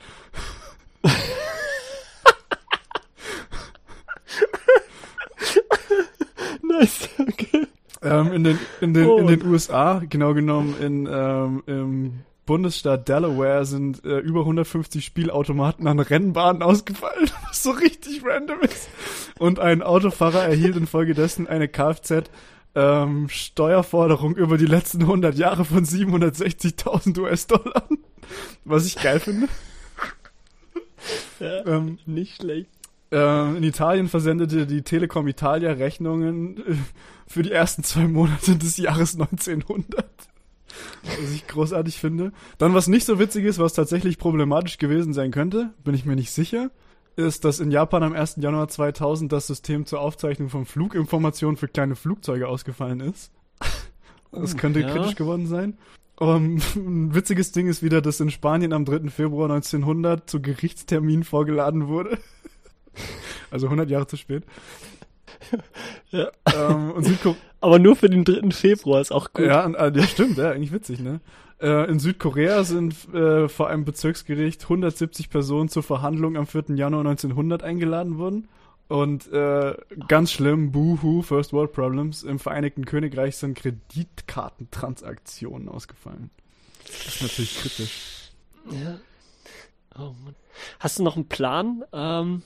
[6.63, 7.67] Nice, okay.
[8.03, 9.19] Ähm, in den, in den, Oh.
[9.19, 12.13] in den USA, genau genommen in, ähm, im
[12.47, 18.89] Bundesstaat Delaware sind äh, über 150 Spielautomaten an Rennbahnen ausgefallen, was so richtig random ist.
[19.39, 22.29] Und ein Autofahrer erhielt infolgedessen eine Kfz
[22.77, 27.85] ähm, Steuerforderung über die letzten 100 Jahre von 760.000 US-Dollar,
[28.65, 29.49] was ich geil finde.
[31.41, 32.71] Ja, Ähm, nicht schlecht.
[33.13, 36.75] äh, in Italien versendete die Telekom Italia Rechnungen äh,
[37.27, 40.05] für die ersten zwei Monate des Jahres 1900.
[41.03, 42.33] Was ich großartig finde.
[42.59, 46.17] Dann, was nicht so witzig ist, was tatsächlich problematisch gewesen sein könnte, bin ich mir
[46.17, 46.71] nicht sicher,
[47.17, 48.37] ist, dass in Japan am 1.
[48.41, 53.31] Januar 2000 das System zur Aufzeichnung von Fluginformationen für kleine Flugzeuge ausgefallen ist.
[54.33, 54.91] Das Oh, könnte ja.
[54.91, 55.79] kritisch geworden sein.
[56.17, 59.11] Um, ein witziges Ding ist wieder, dass in Spanien am 3.
[59.11, 62.19] Februar 1900 zu Gerichtstermin vorgeladen wurde.
[63.51, 64.45] Also 100 Jahre zu spät.
[66.11, 66.31] Ja.
[66.55, 68.51] Ähm, und Südko Aber nur für den 3.
[68.51, 69.47] Februar ist auch gut.
[69.47, 71.21] ja, äh, ja, stimmt, ja, eigentlich witzig, ne?
[71.61, 76.77] Äh, in Südkorea sind äh, vor einem Bezirksgericht 170 Personen zur Verhandlung am 4.
[76.77, 78.49] Januar 1900 eingeladen worden.
[78.89, 79.75] Und äh,
[80.09, 86.31] ganz schlimm, Boohoo, First World Problems, im Vereinigten Königreich sind Kreditkartentransaktionen ausgefallen.
[86.87, 88.31] Das ist natürlich kritisch.
[88.71, 88.99] Ja.
[89.97, 90.35] Oh Mann.
[90.81, 92.43] Hast du noch einen Plan, ähm,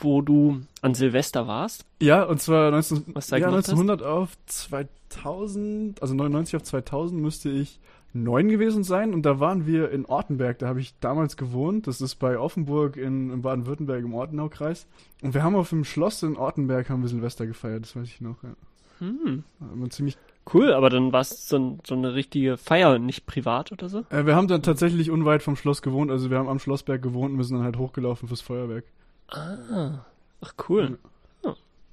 [0.00, 1.84] wo du an Silvester warst?
[2.00, 3.70] Ja, und zwar 19, Was du da ja, gemacht hast?
[3.70, 7.80] 1900 auf 2000, also 99 auf 2000 müsste ich
[8.12, 12.00] neun gewesen sein und da waren wir in Ortenberg, da habe ich damals gewohnt, das
[12.00, 14.86] ist bei Offenburg in, in Baden-Württemberg im Ortenaukreis
[15.22, 18.20] und wir haben auf dem Schloss in Ortenberg haben wir Silvester gefeiert, das weiß ich
[18.20, 18.54] noch, ja.
[19.00, 19.44] Hm.
[19.60, 20.16] Immer ziemlich,
[20.52, 24.04] Cool, aber dann war es so, so eine richtige Feier und nicht privat oder so?
[24.10, 27.32] äh, wir haben dann tatsächlich unweit vom Schloss gewohnt, also wir haben am Schlossberg gewohnt
[27.32, 28.84] und wir sind dann halt hochgelaufen fürs Feuerwerk.
[29.28, 30.04] Ah.
[30.40, 30.98] Ach cool.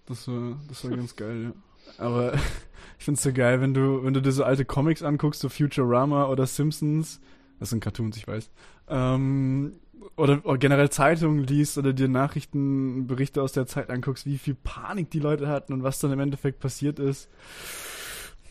[0.07, 1.51] Das war, das war ganz geil, ja.
[1.97, 2.33] Aber
[2.99, 6.27] ich find's so geil, wenn du, wenn du dir so alte Comics anguckst, so Futurama
[6.27, 7.19] oder Simpsons,
[7.59, 8.51] das sind Cartoons, ich weiß,
[8.89, 9.73] ähm,
[10.15, 15.09] oder, oder generell Zeitungen liest oder dir Nachrichtenberichte aus der Zeit anguckst, wie viel Panik
[15.09, 17.29] die Leute hatten und was dann im Endeffekt passiert ist,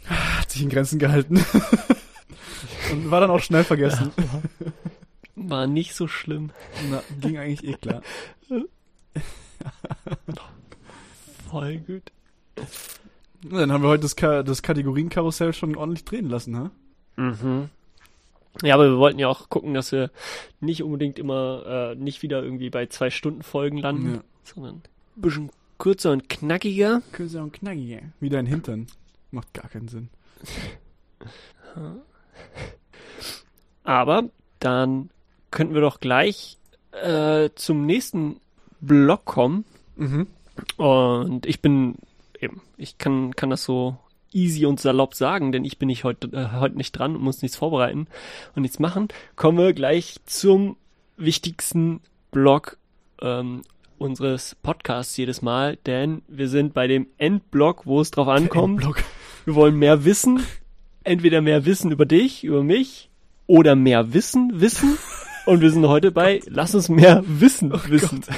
[0.07, 1.37] hat sich in Grenzen gehalten.
[2.93, 4.11] und war dann auch schnell vergessen.
[5.49, 6.51] War nicht so schlimm.
[6.91, 8.03] Na, ging eigentlich eh klar.
[11.51, 12.13] Voll gut.
[13.43, 16.71] Dann haben wir heute das, Ka das Kategorienkarussell schon ordentlich drehen lassen, ha?
[17.17, 17.69] Mhm.
[18.63, 20.11] Ja, aber wir wollten ja auch gucken, dass wir
[20.61, 24.21] nicht unbedingt immer äh, nicht wieder irgendwie bei zwei Stunden Folgen landen, Ja.
[24.45, 24.77] sondern
[25.17, 27.03] ein bisschen kürzer und knackiger.
[27.13, 28.13] Küsse und Knackige.
[28.21, 28.87] Wie dein Hintern.
[29.33, 30.09] Macht gar keinen Sinn.
[33.85, 34.31] Aber
[34.61, 35.11] dann
[35.55, 36.59] könnten wir doch gleich
[36.91, 38.41] äh, zum nächsten
[38.81, 39.65] Block kommen.
[39.97, 40.27] Mhm.
[40.77, 41.95] Und ich bin
[42.41, 43.97] eben, ich kann, kann das so
[44.33, 47.41] easy und salopp sagen, denn ich bin nicht heute, äh, heute nicht dran und muss
[47.41, 48.09] nichts vorbereiten
[48.55, 49.09] und nichts machen.
[49.37, 50.77] Kommen wir gleich zum
[51.17, 52.01] wichtigsten
[52.33, 52.77] Block
[53.23, 53.63] ähm,
[53.97, 58.83] unseres Podcasts jedes Mal, denn wir sind bei dem Endblock, wo es drauf ankommt.
[58.83, 59.05] Endblock.
[59.45, 60.43] Wir wollen mehr wissen.
[61.05, 63.11] Entweder mehr Wissen über dich, über mich
[63.47, 64.99] oder mehr Wissen, Wissen.
[65.47, 68.23] Und wir sind heute bei Lass uns mehr Wissen, Wissen.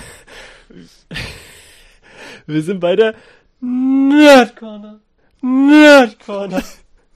[2.46, 3.14] Wir sind bei der
[3.60, 5.00] Nerd Corner.
[5.40, 6.62] Nerd Corner.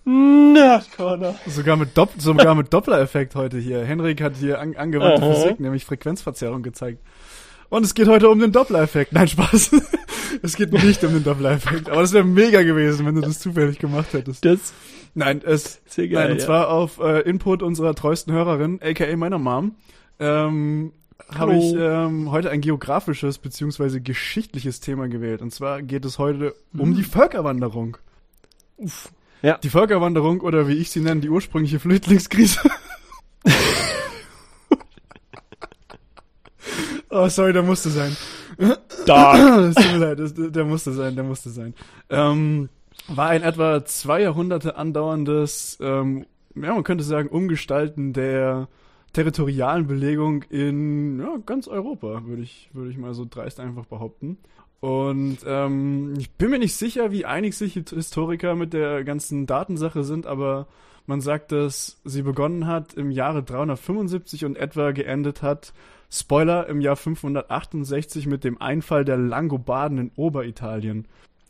[0.04, 1.34] Nerd Corner.
[1.46, 3.84] Sogar mit, Dopp sogar mit Doppler-Effekt heute hier.
[3.84, 5.34] Henrik hat hier an angewandte Aha.
[5.34, 7.00] Physik, nämlich Frequenzverzerrung gezeigt.
[7.68, 9.12] Und es geht heute um den Doppler-Effekt.
[9.12, 9.70] Nein, Spaß.
[10.42, 11.88] Es geht nicht um den Doppler-Effekt.
[11.90, 14.44] Aber das wäre mega gewesen, wenn du das zufällig gemacht hättest.
[14.44, 14.72] Das
[15.14, 16.22] Nein, es, ist egal.
[16.24, 16.46] nein, und ja.
[16.46, 19.74] zwar auf äh, Input unserer treuesten Hörerin, aka meiner Mom,
[20.18, 20.92] ähm,
[21.28, 25.42] habe ich ähm, heute ein geografisches beziehungsweise geschichtliches Thema gewählt.
[25.42, 26.94] Und zwar geht es heute um Hm.
[26.96, 27.96] die Völkerwanderung.
[28.76, 29.10] Uff.
[29.42, 29.58] Ja.
[29.58, 32.60] Die Völkerwanderung oder wie ich sie nenne, die ursprüngliche Flüchtlingskrise.
[37.10, 38.16] oh, sorry, der musste sein.
[39.06, 39.66] Da.
[39.68, 41.74] Es tut mir leid, das, der musste sein, der musste sein.
[42.08, 42.68] Ähm,
[43.08, 48.68] war ein etwa zwei Jahrhunderte andauerndes, ähm, ja, man könnte sagen, Umgestalten der
[49.12, 54.38] territorialen Belegung in ja, ganz Europa, würde ich, würde ich mal so dreist einfach behaupten.
[54.80, 60.04] Und ähm, ich bin mir nicht sicher, wie einig sich Historiker mit der ganzen Datensache
[60.04, 60.68] sind, aber
[61.06, 65.74] man sagt, dass sie begonnen hat im Jahre 375 und etwa geendet hat,
[66.10, 71.06] Spoiler, im Jahr 568 mit dem Einfall der Langobarden in Oberitalien.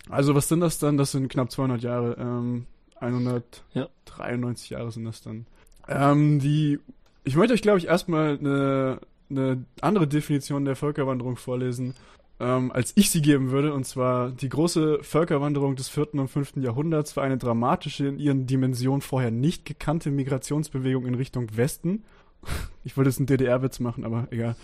[0.08, 0.96] Also was sind das dann?
[0.96, 2.16] Das sind knapp 200 Jahre.
[2.18, 2.66] Ähm,
[3.00, 5.46] 193 Jahre sind das dann.
[5.88, 6.78] Ähm, die,
[7.24, 9.00] ich möchte euch, glaube ich, erstmal eine,
[9.30, 11.94] eine andere Definition der Völkerwanderung vorlesen,
[12.38, 13.72] ähm, als ich sie geben würde.
[13.72, 16.14] Und zwar die große Völkerwanderung des 4.
[16.14, 16.56] und 5.
[16.56, 22.04] Jahrhunderts war eine dramatische, in ihren Dimensionen vorher nicht gekannte Migrationsbewegung in Richtung Westen.
[22.82, 24.56] Ich wollte jetzt einen DDR-Witz machen, aber egal.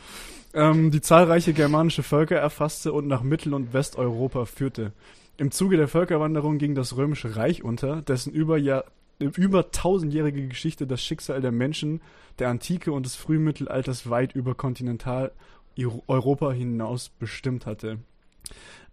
[0.55, 4.93] Ähm, die zahlreiche germanische Völker erfasste und nach Mittel- und Westeuropa führte.
[5.37, 8.85] Im Zuge der Völkerwanderung ging das Römische Reich unter, dessen über, Jahr,
[9.19, 12.01] über tausendjährige Geschichte das Schicksal der Menschen
[12.39, 17.99] der Antike und des Frühmittelalters weit über Kontinentaleuropa hinaus bestimmt hatte.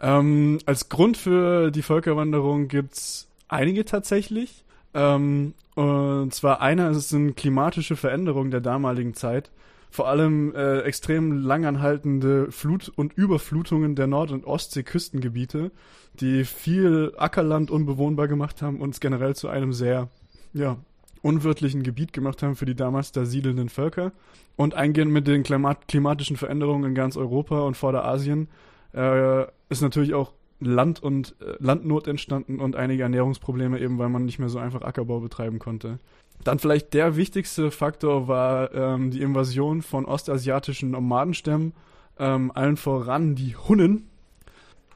[0.02, 4.66] Ähm, als Grund für die Völkerwanderung gibt's einige tatsächlich.
[4.94, 9.52] Ähm, und zwar einer es sind klimatische Veränderungen der damaligen Zeit.
[9.90, 15.72] Vor allem äh, extrem langanhaltende Flut- und Überflutungen der Nord- und Ostseeküstengebiete,
[16.20, 20.10] die viel Ackerland unbewohnbar gemacht haben und es generell zu einem sehr,
[20.54, 20.78] ja,
[21.22, 24.12] unwirtlichen Gebiet gemacht haben für die damals da siedelnden Völker.
[24.56, 28.50] Und eingehend mit den Klimat klimatischen Veränderungen in ganz Europa und Vorderasien
[28.94, 30.34] äh, ist natürlich auch
[30.66, 34.82] Land und äh, Landnot entstanden und einige Ernährungsprobleme eben, weil man nicht mehr so einfach
[34.82, 36.00] Ackerbau betreiben konnte.
[36.44, 41.74] Dann vielleicht der wichtigste Faktor war ähm, die Invasion von ostasiatischen Nomadenstämmen,
[42.20, 44.10] ähm, allen voran die Hunnen.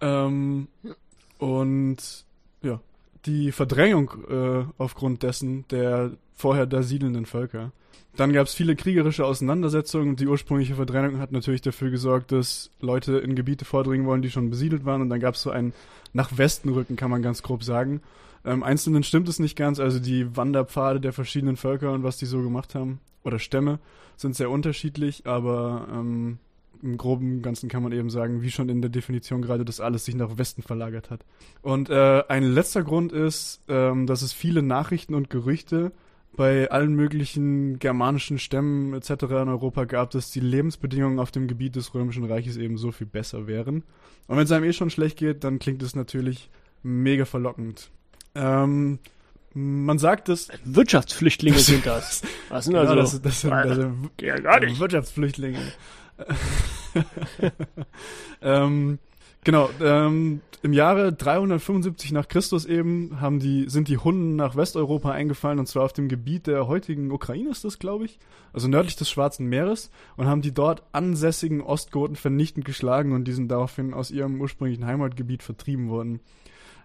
[0.01, 0.67] Ähm,
[1.37, 2.25] und
[2.61, 2.79] ja,
[3.25, 7.71] die Verdrängung äh, aufgrund dessen der vorher da siedelnden Völker.
[8.15, 12.71] Dann gab es viele kriegerische Auseinandersetzungen und die ursprüngliche Verdrängung hat natürlich dafür gesorgt, dass
[12.79, 15.73] Leute in Gebiete vordringen wollen, die schon besiedelt waren und dann gab es so ein
[16.13, 18.01] nach Westen rücken, kann man ganz grob sagen.
[18.43, 22.25] Ähm, Einzelnen stimmt es nicht ganz, also die Wanderpfade der verschiedenen Völker und was die
[22.25, 23.79] so gemacht haben oder Stämme
[24.15, 26.39] sind sehr unterschiedlich, aber ähm,
[26.81, 30.05] im groben Ganzen kann man eben sagen, wie schon in der Definition gerade, dass alles
[30.05, 31.25] sich nach Westen verlagert hat.
[31.61, 35.91] Und äh, ein letzter Grund ist, ähm, dass es viele Nachrichten und Gerüchte
[36.35, 39.23] bei allen möglichen germanischen Stämmen etc.
[39.23, 43.07] in Europa gab, dass die Lebensbedingungen auf dem Gebiet des Römischen Reiches eben so viel
[43.07, 43.83] besser wären.
[44.27, 46.49] Und wenn es einem eh schon schlecht geht, dann klingt es natürlich
[46.83, 47.89] mega verlockend.
[48.35, 48.99] Ähm,
[49.53, 50.49] man sagt es.
[50.63, 52.21] Wirtschaftsflüchtlinge sind das.
[52.49, 52.93] Was sind also?
[52.93, 54.79] ja, das, das sind, das sind ja, gar nicht.
[54.79, 55.59] Wirtschaftsflüchtlinge.
[58.41, 58.99] ähm,
[59.43, 65.11] genau, ähm, im Jahre 375 nach Christus eben haben die, sind die Hunnen nach Westeuropa
[65.11, 68.19] eingefallen und zwar auf dem Gebiet der heutigen Ukraine ist das, glaube ich,
[68.53, 73.33] also nördlich des Schwarzen Meeres und haben die dort ansässigen Ostgoten vernichtend geschlagen und die
[73.33, 76.21] sind daraufhin aus ihrem ursprünglichen Heimatgebiet vertrieben worden.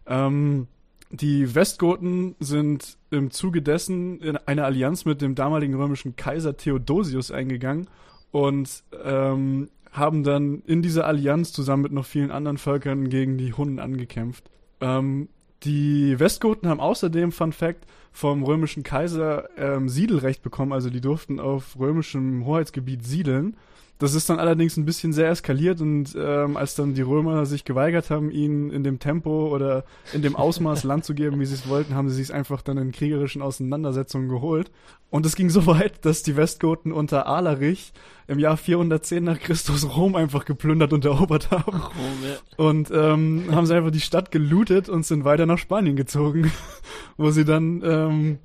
[0.07, 0.67] Ähm,
[1.11, 7.31] die Westgoten sind im Zuge dessen in eine Allianz mit dem damaligen römischen Kaiser Theodosius
[7.31, 7.89] eingegangen
[8.33, 13.53] und ähm, haben dann in dieser Allianz zusammen mit noch vielen anderen Völkern gegen die
[13.53, 14.51] Hunnen angekämpft.
[14.81, 15.29] Ähm,
[15.65, 21.39] Die Westgoten haben außerdem, Fun Fact, vom römischen Kaiser ähm, Siedelrecht bekommen, also die durften
[21.39, 23.57] auf römischem Hoheitsgebiet siedeln.
[24.03, 27.65] Das ist dann allerdings ein bisschen sehr eskaliert und ähm, als dann die Römer sich
[27.65, 31.55] geweigert haben, ihnen in dem Tempo oder in dem Ausmaß Land zu geben, wie sie
[31.55, 34.73] es wollten, haben sie sich einfach dann in kriegerischen Auseinandersetzungen geholt.
[35.09, 37.93] Und es ging so weit, dass die Westgoten unter Alarich
[38.27, 41.81] im Jahr 410 nach Christus Rom einfach geplündert und erobert haben.
[41.81, 42.39] Ja.
[42.57, 46.51] Und ähm, haben sie einfach die Stadt gelootet und sind weiter nach Spanien gezogen,
[47.17, 48.39] wo sie dann ähm,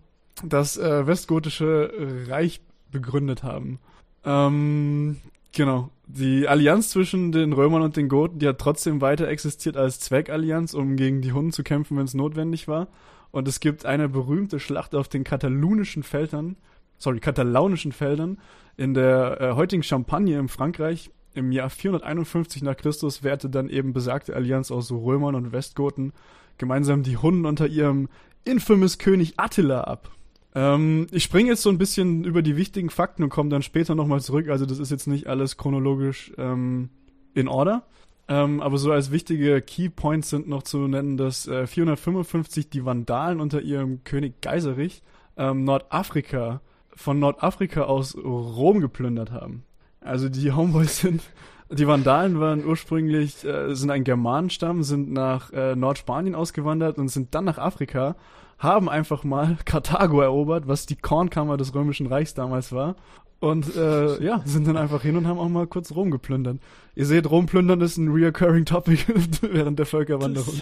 [0.43, 3.79] das äh, westgotische Reich begründet haben.
[4.23, 5.17] Ähm,
[5.57, 5.89] Genau.
[6.05, 10.75] Die Allianz zwischen den Römern und den Goten, die hat trotzdem weiter existiert als Zweckallianz,
[10.75, 12.89] um gegen die Hunden zu kämpfen, wenn es notwendig war.
[13.31, 16.57] Und es gibt eine berühmte Schlacht auf den katalonischen Feldern,
[16.99, 18.37] sorry, katalaunischen Feldern
[18.77, 21.09] in der äh, heutigen Champagne im Frankreich.
[21.33, 26.13] Im Jahr 451 nach Christus wehrte dann eben besagte Allianz aus Römern und Westgoten
[26.59, 28.09] gemeinsam die Hunden unter ihrem
[28.45, 30.11] infamous König Attila ab.
[30.55, 33.95] Ähm, ich springe jetzt so ein bisschen über die wichtigen Fakten und komme dann später
[33.95, 34.49] nochmal zurück.
[34.49, 36.89] Also das ist jetzt nicht alles chronologisch ähm,
[37.33, 37.83] in Order.
[38.29, 42.83] Ähm, aber so als wichtige Key Points sind noch zu nennen, dass äh, 455 die
[42.83, 45.01] Vandalen unter ihrem König Geiserich
[45.37, 46.61] ähm, Nordafrika
[46.93, 49.63] von Nordafrika aus Rom geplündert haben.
[50.01, 51.21] Also die Homeboys sind,
[51.69, 57.33] die Vandalen waren ursprünglich, äh, sind ein Germanenstamm, sind nach äh, Nordspanien ausgewandert und sind
[57.33, 58.15] dann nach Afrika
[58.57, 62.95] haben einfach mal Karthago erobert, was die Kornkammer des Römischen Reichs damals war.
[63.39, 66.57] Und äh, ja, sind dann einfach hin und haben auch mal kurz Rom geplündert.
[66.95, 69.05] Ihr seht, Rom plündern ist ein reoccurring Topic
[69.41, 70.55] während der Völkerwanderung.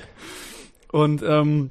[0.91, 1.69] Und ähm,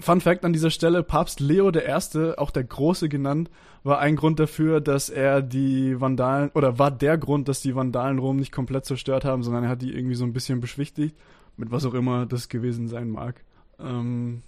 [0.00, 3.50] Fun Fact an dieser Stelle, Papst Leo I., auch der Große genannt,
[3.82, 8.18] war ein Grund dafür, dass er die Vandalen, oder war der Grund, dass die Vandalen
[8.18, 11.16] Rom nicht komplett zerstört haben, sondern er hat die irgendwie so ein bisschen beschwichtigt,
[11.56, 13.42] mit was auch immer das gewesen sein mag.
[13.78, 14.42] Ähm,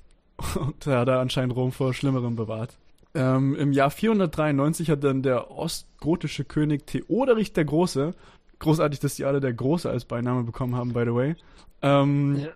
[0.57, 2.77] und er hat da anscheinend Rom vor Schlimmerem bewahrt.
[3.15, 8.15] Ähm, Im Jahr 493 hat dann der ostgotische König Theoderich der Große,
[8.59, 11.35] großartig, dass die alle der Große als Beiname bekommen haben, by the way,
[11.83, 12.49] ähm, ja.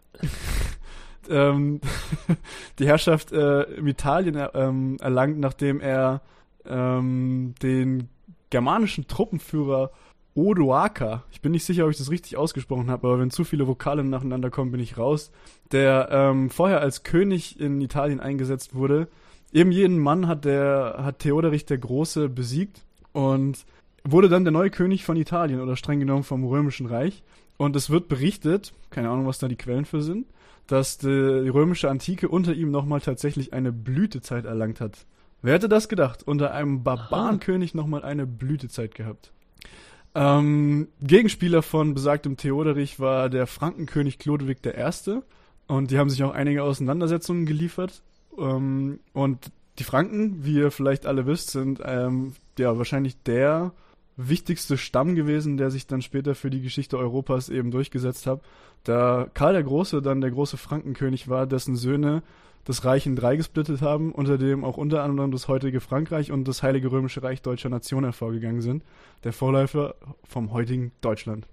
[1.28, 1.80] ähm,
[2.78, 6.22] die Herrschaft äh, im Italien äh, erlangt, nachdem er
[6.64, 8.08] ähm, den
[8.50, 9.90] germanischen Truppenführer
[10.36, 13.66] Odoaker, ich bin nicht sicher, ob ich das richtig ausgesprochen habe, aber wenn zu viele
[13.66, 15.32] Vokale nacheinander kommen, bin ich raus,
[15.72, 19.08] der ähm, vorher als König in Italien eingesetzt wurde.
[19.52, 23.64] Eben jeden Mann hat der hat Theoderich der Große besiegt und
[24.04, 27.22] wurde dann der neue König von Italien oder streng genommen vom Römischen Reich.
[27.56, 30.26] Und es wird berichtet, keine Ahnung, was da die Quellen für sind,
[30.66, 35.06] dass die, die römische Antike unter ihm nochmal tatsächlich eine Blütezeit erlangt hat.
[35.40, 36.22] Wer hätte das gedacht?
[36.24, 39.32] Unter einem Barbarenkönig nochmal eine Blütezeit gehabt.
[40.18, 45.20] Ähm, Gegenspieler von besagtem Theoderich war der Frankenkönig Chlodwig I.
[45.66, 48.02] Und die haben sich auch einige Auseinandersetzungen geliefert.
[48.38, 53.72] Ähm, und die Franken, wie ihr vielleicht alle wisst, sind ähm, ja wahrscheinlich der
[54.16, 58.40] wichtigste Stamm gewesen, der sich dann später für die Geschichte Europas eben durchgesetzt hat.
[58.84, 62.22] Da Karl der Große dann der große Frankenkönig war, dessen Söhne
[62.66, 66.46] das Reich in drei gesplittet haben, unter dem auch unter anderem das heutige Frankreich und
[66.46, 68.84] das Heilige Römische Reich deutscher Nation hervorgegangen sind,
[69.24, 69.94] der Vorläufer
[70.24, 71.46] vom heutigen Deutschland.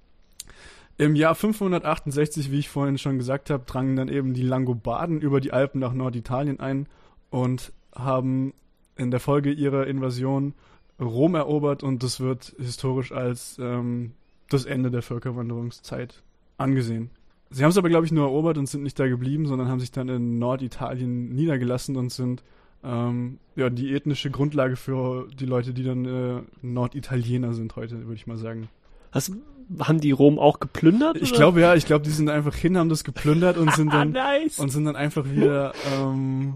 [0.98, 5.40] Im Jahr 568, wie ich vorhin schon gesagt habe, drangen dann eben die Langobarden über
[5.40, 6.88] die Alpen nach Norditalien ein
[7.30, 8.54] und haben
[8.96, 10.54] in der Folge ihrer Invasion
[11.00, 14.14] Rom erobert und das wird historisch als ähm,
[14.50, 16.24] das Ende der Völkerwanderungszeit
[16.58, 17.12] angesehen.
[17.50, 19.80] Sie haben es aber, glaube ich, nur erobert und sind nicht da geblieben, sondern haben
[19.80, 22.44] sich dann in Norditalien niedergelassen und sind
[22.84, 28.16] ähm, ja, die ethnische Grundlage für die Leute, die dann äh, Norditaliener sind heute, würde
[28.16, 28.70] ich mal sagen.
[29.12, 29.32] Hast,
[29.80, 31.18] haben die Rom auch geplündert?
[31.22, 34.12] Ich glaube ja, ich glaube, die sind einfach hin, haben das geplündert und sind dann
[34.12, 34.60] nice.
[34.60, 36.56] und sind dann einfach wieder ähm,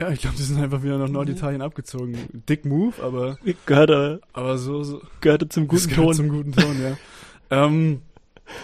[0.00, 2.16] ja, ich glaube, die sind einfach wieder nach Norditalien abgezogen.
[2.48, 6.14] Dick Move, aber gehörte aber so, so gehörte zum guten Ton.
[6.14, 6.96] Zum guten Ton, ja.
[7.64, 8.02] ähm,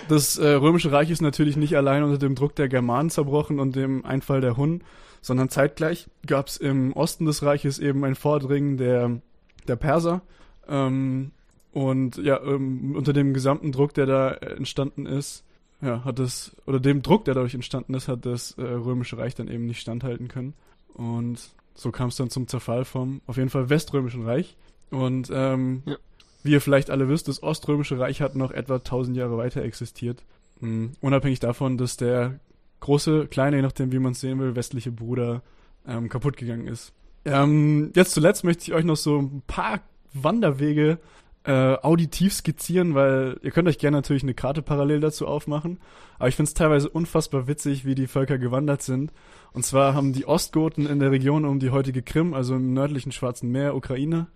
[0.08, 3.76] das äh, Römische Reich ist natürlich nicht allein unter dem Druck der Germanen zerbrochen und
[3.76, 4.82] dem Einfall der Hunnen,
[5.20, 9.20] sondern zeitgleich gab es im Osten des Reiches eben ein Vordringen der,
[9.66, 10.22] der Perser.
[10.68, 11.32] Ähm,
[11.72, 15.44] und ja, ähm, unter dem gesamten Druck, der da entstanden ist,
[15.80, 19.34] ja, hat das, oder dem Druck, der dadurch entstanden ist, hat das äh, Römische Reich
[19.34, 20.54] dann eben nicht standhalten können.
[20.94, 21.40] Und
[21.74, 24.56] so kam es dann zum Zerfall vom, auf jeden Fall, Weströmischen Reich.
[24.90, 25.96] Und ähm, ja.
[26.44, 30.22] Wie ihr vielleicht alle wisst, das Oströmische Reich hat noch etwa 1000 Jahre weiter existiert.
[30.60, 30.92] Mhm.
[31.00, 32.38] Unabhängig davon, dass der
[32.80, 35.42] große, kleine, je nachdem wie man es sehen will, westliche Bruder
[35.88, 36.92] ähm, kaputt gegangen ist.
[37.24, 39.80] Ähm, jetzt zuletzt möchte ich euch noch so ein paar
[40.12, 40.98] Wanderwege
[41.44, 45.78] äh, auditiv skizzieren, weil ihr könnt euch gerne natürlich eine Karte parallel dazu aufmachen.
[46.18, 49.12] Aber ich finde es teilweise unfassbar witzig, wie die Völker gewandert sind.
[49.52, 53.12] Und zwar haben die Ostgoten in der Region um die heutige Krim, also im nördlichen
[53.12, 54.26] Schwarzen Meer, Ukraine,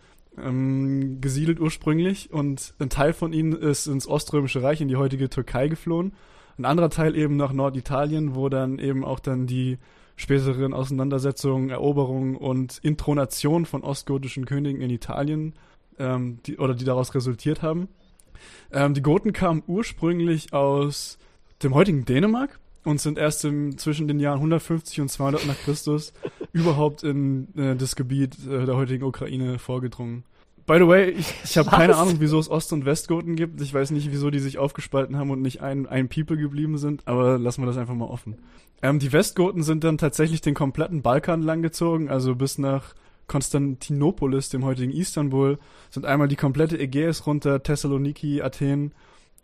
[0.44, 2.32] ähm, gesiedelt ursprünglich.
[2.32, 6.12] Und ein Teil von ihnen ist ins Oströmische Reich, in die heutige Türkei geflohen.
[6.58, 9.78] Ein anderer Teil eben nach Norditalien, wo dann eben auch dann die
[10.16, 15.54] späteren Auseinandersetzungen, Eroberungen und Intronation von ostgotischen Königen in Italien
[15.98, 17.88] ähm, die, oder die daraus resultiert haben.
[18.72, 21.18] Ähm, die Goten kamen ursprünglich aus
[21.62, 26.12] dem heutigen Dänemark und sind erst im, zwischen den Jahren 150 und 200 nach Christus
[26.52, 30.24] überhaupt in äh, das Gebiet äh, der heutigen Ukraine vorgedrungen.
[30.66, 33.58] By the way, ich, ich habe keine Ahnung, wieso es Ost- und Westgoten gibt.
[33.62, 37.02] Ich weiß nicht, wieso die sich aufgespalten haben und nicht ein, ein People geblieben sind,
[37.06, 38.36] aber lassen wir das einfach mal offen.
[38.82, 42.94] Ähm, die Westgoten sind dann tatsächlich den kompletten Balkan langgezogen, also bis nach
[43.28, 45.58] Konstantinopolis, dem heutigen Istanbul,
[45.88, 48.92] sind einmal die komplette Ägäis runter, Thessaloniki, Athen,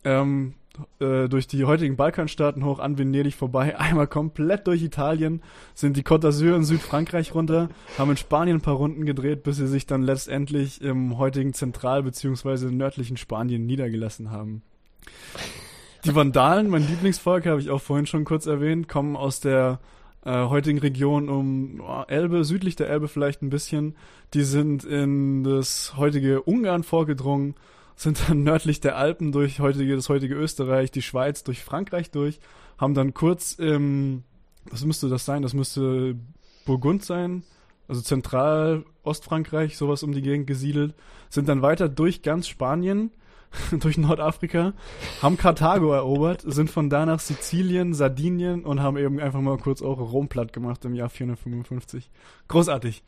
[0.04, 0.54] ähm,
[1.00, 5.42] äh, durch die heutigen Balkanstaaten hoch an Venedig vorbei, einmal komplett durch Italien,
[5.74, 7.68] sind die Côte d'Azur in Südfrankreich runter,
[7.98, 12.02] haben in Spanien ein paar Runden gedreht, bis sie sich dann letztendlich im heutigen Zentral-
[12.02, 12.70] bzw.
[12.70, 14.62] nördlichen Spanien niedergelassen haben.
[16.04, 19.80] Die Vandalen, mein Lieblingsvolk, habe ich auch vorhin schon kurz erwähnt, kommen aus der
[20.24, 23.94] äh, heutigen Region um oh, Elbe, südlich der Elbe vielleicht ein bisschen.
[24.34, 27.54] Die sind in das heutige Ungarn vorgedrungen,
[27.96, 32.40] sind dann nördlich der Alpen durch heutige, das heutige Österreich, die Schweiz, durch Frankreich durch,
[32.78, 34.24] haben dann kurz im,
[34.70, 35.42] was müsste das sein?
[35.42, 36.16] Das müsste
[36.64, 37.44] Burgund sein,
[37.88, 40.94] also zentral Ostfrankreich, sowas um die Gegend gesiedelt,
[41.28, 43.10] sind dann weiter durch ganz Spanien,
[43.80, 44.72] durch Nordafrika,
[45.22, 49.82] haben Karthago erobert, sind von da nach Sizilien, Sardinien und haben eben einfach mal kurz
[49.82, 52.10] auch Rom platt gemacht im Jahr 455.
[52.48, 53.04] Großartig.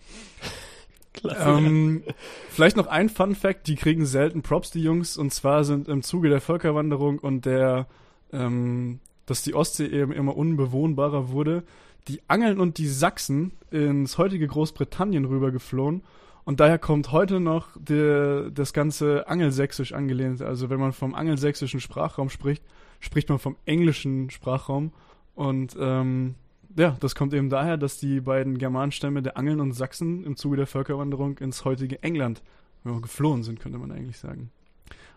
[1.25, 2.03] Ähm,
[2.51, 6.03] vielleicht noch ein Fun Fact, die kriegen selten Props, die Jungs, und zwar sind im
[6.03, 7.87] Zuge der Völkerwanderung und der,
[8.33, 11.65] ähm, dass die Ostsee eben immer unbewohnbarer wurde,
[12.09, 16.03] die Angeln und die Sachsen ins heutige Großbritannien rübergeflohen
[16.47, 20.41] und daher kommt heute noch der, das ganze Angelsächsisch angelehnt.
[20.43, 22.63] Also wenn man vom angelsächsischen Sprachraum spricht,
[23.01, 24.93] spricht man vom englischen Sprachraum.
[25.35, 26.37] Und ähm,
[26.77, 30.57] ja, das kommt eben daher, dass die beiden Germanenstämme der Angeln und Sachsen im Zuge
[30.57, 32.43] der Völkerwanderung ins heutige England
[32.85, 34.51] ja, geflohen sind, könnte man eigentlich sagen.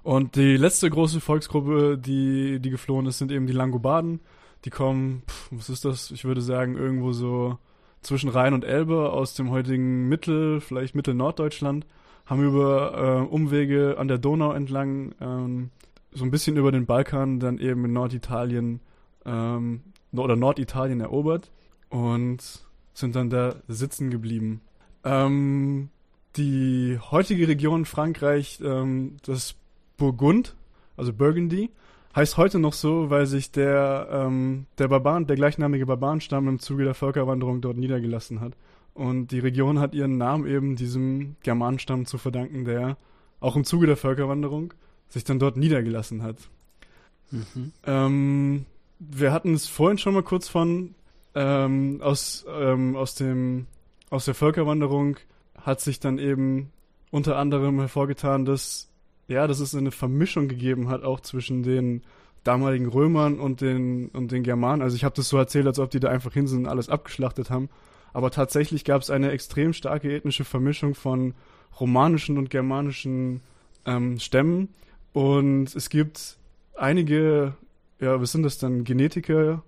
[0.01, 4.22] Und die letzte große Volksgruppe, die, die geflohen ist, sind eben die Langobarden.
[4.66, 6.12] Die kommen, pff, was ist das?
[6.12, 7.57] Ich würde sagen, irgendwo so
[8.01, 11.86] zwischen Rhein und Elbe aus dem heutigen Mittel, vielleicht Mittel-Norddeutschland,
[12.26, 15.72] haben über äh, Umwege an der Donau entlang ähm,
[16.12, 18.80] so ein bisschen über den Balkan dann eben in Norditalien
[19.26, 19.82] ähm,
[20.14, 21.51] oder Norditalien erobert
[21.89, 22.39] und
[22.93, 24.62] sind dann da sitzen geblieben.
[25.03, 25.89] Ähm,
[26.36, 29.55] die heutige Region Frankreich, ähm, das
[29.97, 30.55] Burgund,
[30.97, 31.70] also Burgundy,
[32.16, 36.84] heißt heute noch so, weil sich der, ähm, der Barbaren, der gleichnamige Barbarenstamm im Zuge
[36.84, 38.53] der Völkerwanderung dort niedergelassen hat.
[38.93, 42.97] Und die Region hat ihren Namen eben diesem Germanenstamm zu verdanken, der
[43.39, 44.74] auch im Zuge der Völkerwanderung
[45.07, 46.38] sich dann dort niedergelassen hat.
[47.32, 47.72] Mhm.
[47.86, 48.66] Ähm,
[48.99, 50.95] wir hatten es vorhin schon mal kurz von
[51.35, 53.67] ähm, aus, ähm, aus dem
[54.09, 55.17] aus der Völkerwanderung
[55.59, 56.71] hat sich dann eben
[57.11, 58.89] unter anderem hervorgetan, dass
[59.27, 62.01] ja, dass es eine Vermischung gegeben hat, auch zwischen den
[62.43, 64.81] damaligen Römern und den, und den Germanen.
[64.81, 66.89] Also ich habe das so erzählt, als ob die da einfach hin sind und alles
[66.89, 67.69] abgeschlachtet haben.
[68.11, 71.35] Aber tatsächlich gab es eine extrem starke ethnische Vermischung von
[71.79, 73.41] romanischen und germanischen
[73.85, 74.69] ähm, Stämmen.
[75.13, 76.37] Und es gibt
[76.75, 77.53] einige,
[77.99, 79.63] ja, was sind das dann, Genetiker,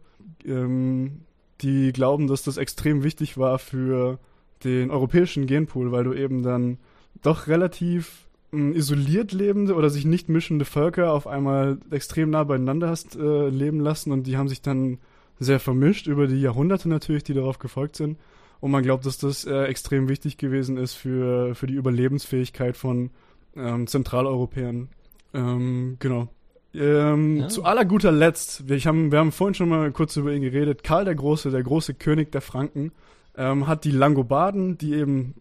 [0.46, 1.22] ähm,
[1.62, 4.20] die glauben, dass das extrem wichtig war für
[4.64, 6.78] den europäischen Genpool, weil du eben dann
[7.22, 13.16] doch relativ isoliert lebende oder sich nicht mischende Völker auf einmal extrem nah beieinander hast
[13.16, 14.98] äh, leben lassen und die haben sich dann
[15.40, 18.18] sehr vermischt über die Jahrhunderte natürlich, die darauf gefolgt sind.
[18.60, 23.10] Und man glaubt, dass das äh, extrem wichtig gewesen ist für, für die Überlebensfähigkeit von
[23.56, 24.90] ähm, Zentraleuropäern.
[25.34, 26.30] Ähm, genau.
[26.74, 27.48] Ähm, ja.
[27.50, 30.84] Zu aller guter Letzt, wir haben, wir haben vorhin schon mal kurz über ihn geredet,
[30.84, 32.92] Karl der Große, der große König der Franken,
[33.36, 35.36] ähm, hat die Langobarden, die eben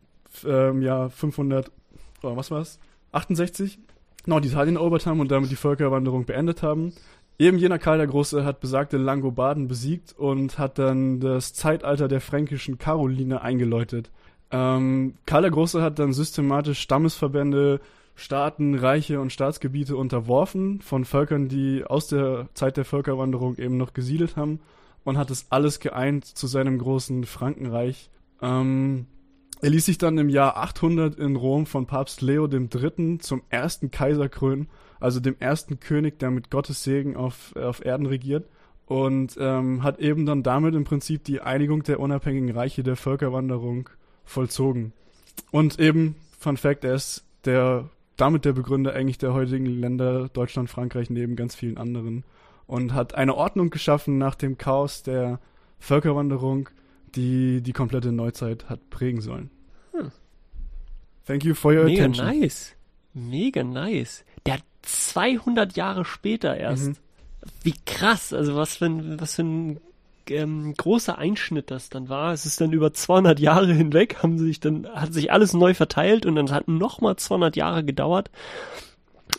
[0.45, 1.71] ähm, ja 500,
[2.23, 2.79] oh, was war's?
[3.13, 3.79] 68
[4.27, 6.93] Norditalien erobert haben und damit die Völkerwanderung beendet haben.
[7.39, 12.21] Eben jener Karl der Große hat besagte Langobarden besiegt und hat dann das Zeitalter der
[12.21, 14.11] fränkischen Karoline eingeläutet.
[14.51, 17.81] Ähm, Karl der Große hat dann systematisch Stammesverbände,
[18.15, 23.95] Staaten, Reiche und Staatsgebiete unterworfen von Völkern, die aus der Zeit der Völkerwanderung eben noch
[23.95, 24.61] gesiedelt haben
[25.05, 28.11] und hat es alles geeint zu seinem großen Frankenreich.
[28.43, 29.07] Ähm,
[29.63, 33.19] Er ließ sich dann im Jahr 800 in Rom von Papst Leo III.
[33.19, 34.69] zum ersten Kaiser krönen,
[35.01, 38.49] also dem ersten König, der mit Gottes Segen auf, auf Erden regiert
[38.87, 43.89] und ähm, hat eben dann damit im Prinzip die Einigung der unabhängigen Reiche der Völkerwanderung
[44.25, 44.93] vollzogen.
[45.51, 47.89] Und eben, Fun Fact, er ist der,
[48.21, 52.25] damit der Begründer eigentlich der heutigen Länder Deutschland, Frankreich neben ganz vielen anderen
[52.67, 55.41] und hat eine Ordnung geschaffen nach dem Chaos der
[55.79, 56.69] Völkerwanderung,
[57.15, 59.51] die die komplette Neuzeit hat prägen sollen.
[59.93, 60.11] Hm.
[61.27, 62.27] Thank you for your Mega attention.
[62.27, 62.77] Mega nice.
[63.15, 64.25] Mega nice.
[64.47, 66.89] Der hat 200 Jahre später erst.
[66.89, 66.97] Mhm.
[67.63, 69.81] Wie krass, also was für ein, was für ein
[70.29, 72.33] ähm, großer Einschnitt das dann war.
[72.33, 76.27] Es ist dann über 200 Jahre hinweg, haben sich dann, hat sich alles neu verteilt
[76.27, 78.31] und dann hat nochmal 200 Jahre gedauert,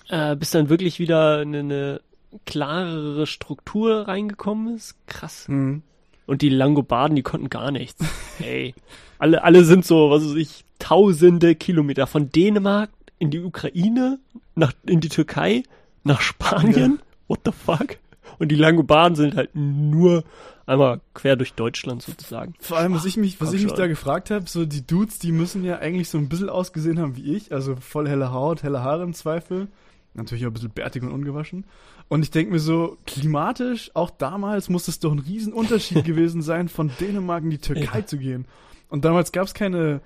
[0.09, 2.01] äh, bis dann wirklich wieder eine, eine
[2.45, 4.95] klarere Struktur reingekommen ist.
[5.07, 5.47] Krass.
[5.47, 5.83] Mhm.
[6.25, 8.03] Und die Langobarden, die konnten gar nichts.
[8.37, 8.73] Hey,
[9.19, 14.19] alle, alle sind so, was weiß ich, tausende Kilometer von Dänemark in die Ukraine,
[14.55, 15.63] nach, in die Türkei,
[16.03, 16.99] nach Spanien.
[16.99, 17.97] Ja what the fuck?
[18.39, 20.23] Und die Langobarden sind halt nur
[20.65, 22.53] einmal quer durch Deutschland sozusagen.
[22.59, 25.31] Vor allem, was ich mich, was ich mich da gefragt habe, so die Dudes, die
[25.31, 28.83] müssen ja eigentlich so ein bisschen ausgesehen haben wie ich, also voll helle Haut, helle
[28.83, 29.67] Haare im Zweifel.
[30.13, 31.65] Natürlich auch ein bisschen bärtig und ungewaschen.
[32.09, 36.67] Und ich denke mir so, klimatisch, auch damals muss es doch ein Riesenunterschied gewesen sein,
[36.67, 38.05] von Dänemark in die Türkei ja.
[38.05, 38.45] zu gehen.
[38.89, 40.01] Und damals gab es keine,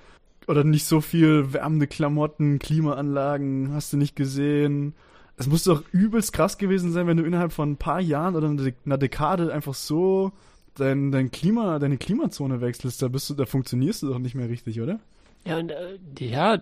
[0.48, 4.94] oder nicht so viel wärmende Klamotten, Klimaanlagen, hast du nicht gesehen.
[5.38, 8.48] Es muss doch übelst krass gewesen sein, wenn du innerhalb von ein paar Jahren oder
[8.48, 10.32] einer Dekade einfach so
[10.76, 13.02] dein, dein Klima, deine Klimazone wechselst.
[13.02, 15.00] Da bist du, da funktionierst du doch nicht mehr richtig, oder?
[15.46, 16.62] Ja, und äh, ja,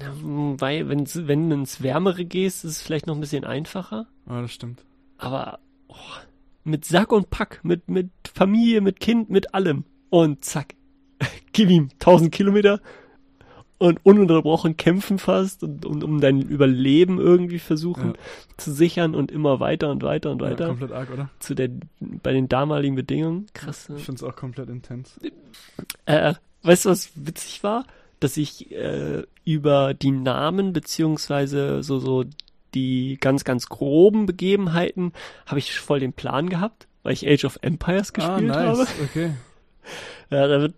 [0.00, 4.06] weil wenn wenn du ins Wärmere gehst, ist es vielleicht noch ein bisschen einfacher.
[4.28, 4.84] Ja, das stimmt.
[5.18, 5.94] Aber oh,
[6.64, 9.84] mit Sack und Pack, mit, mit Familie, mit Kind, mit allem.
[10.10, 10.74] Und zack,
[11.52, 12.80] gib ihm 1000 Kilometer
[13.78, 18.20] und ununterbrochen kämpfen fast und, und um dein Überleben irgendwie versuchen ja.
[18.56, 20.64] zu sichern und immer weiter und weiter und weiter.
[20.64, 21.30] Ja, komplett arg, oder?
[21.40, 21.70] Zu der,
[22.00, 23.46] bei den damaligen Bedingungen.
[23.52, 23.88] Krass.
[23.96, 25.20] Ich finde es auch komplett intens.
[26.06, 27.84] Äh, weißt du, was witzig war?
[28.18, 32.24] Dass ich äh, über die Namen beziehungsweise so, so
[32.74, 35.12] die ganz, ganz groben Begebenheiten
[35.44, 38.78] habe ich voll den Plan gehabt, weil ich Age of Empires ah, gespielt ah, nice.
[38.78, 38.88] habe.
[39.02, 39.30] Okay.
[40.30, 40.74] Ja, da wird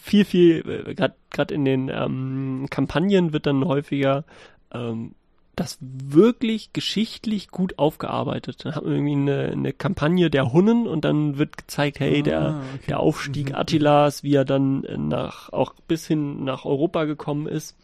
[0.00, 4.24] viel, viel, gerade in den ähm, Kampagnen wird dann häufiger
[4.72, 5.14] ähm,
[5.56, 8.64] das wirklich geschichtlich gut aufgearbeitet.
[8.64, 12.22] Dann hat man irgendwie eine, eine Kampagne der Hunnen und dann wird gezeigt, hey, ah,
[12.22, 12.84] der, okay.
[12.88, 13.54] der Aufstieg mhm.
[13.54, 17.76] Attilas, wie er dann nach, auch bis hin nach Europa gekommen ist.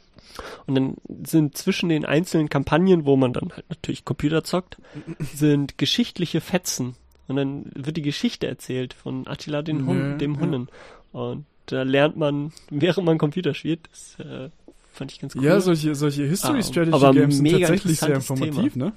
[0.67, 4.79] Und dann sind zwischen den einzelnen Kampagnen, wo man dann halt natürlich Computer zockt,
[5.19, 6.95] sind geschichtliche Fetzen.
[7.29, 10.69] Und dann wird die Geschichte erzählt von Attila den Hun, dem Hunnen.
[11.13, 11.21] Ja.
[11.21, 13.89] Und da lernt man, während man Computer spielt.
[13.91, 14.51] Das äh,
[14.93, 15.45] fand ich ganz cool.
[15.45, 18.87] Ja, solche, solche History Strategy ah, Games sind tatsächlich sehr informativ, Thema.
[18.87, 18.93] ne?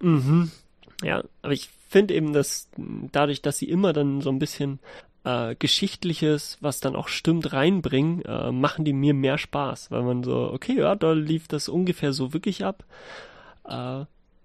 [0.00, 0.50] Mhm.
[1.02, 2.68] Ja, aber ich finde eben, dass
[3.12, 4.78] dadurch, dass sie immer dann so ein bisschen
[5.24, 10.22] äh, Geschichtliches, was dann auch stimmt, reinbringen, äh, machen die mir mehr Spaß, weil man
[10.22, 12.84] so, okay, ja, da lief das ungefähr so wirklich ab.
[13.64, 13.68] Äh,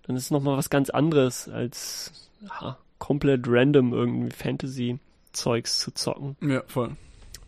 [0.04, 6.36] dann ist nochmal was ganz anderes als ja, komplett random irgendwie Fantasy-Zeugs zu zocken.
[6.42, 6.96] Ja, voll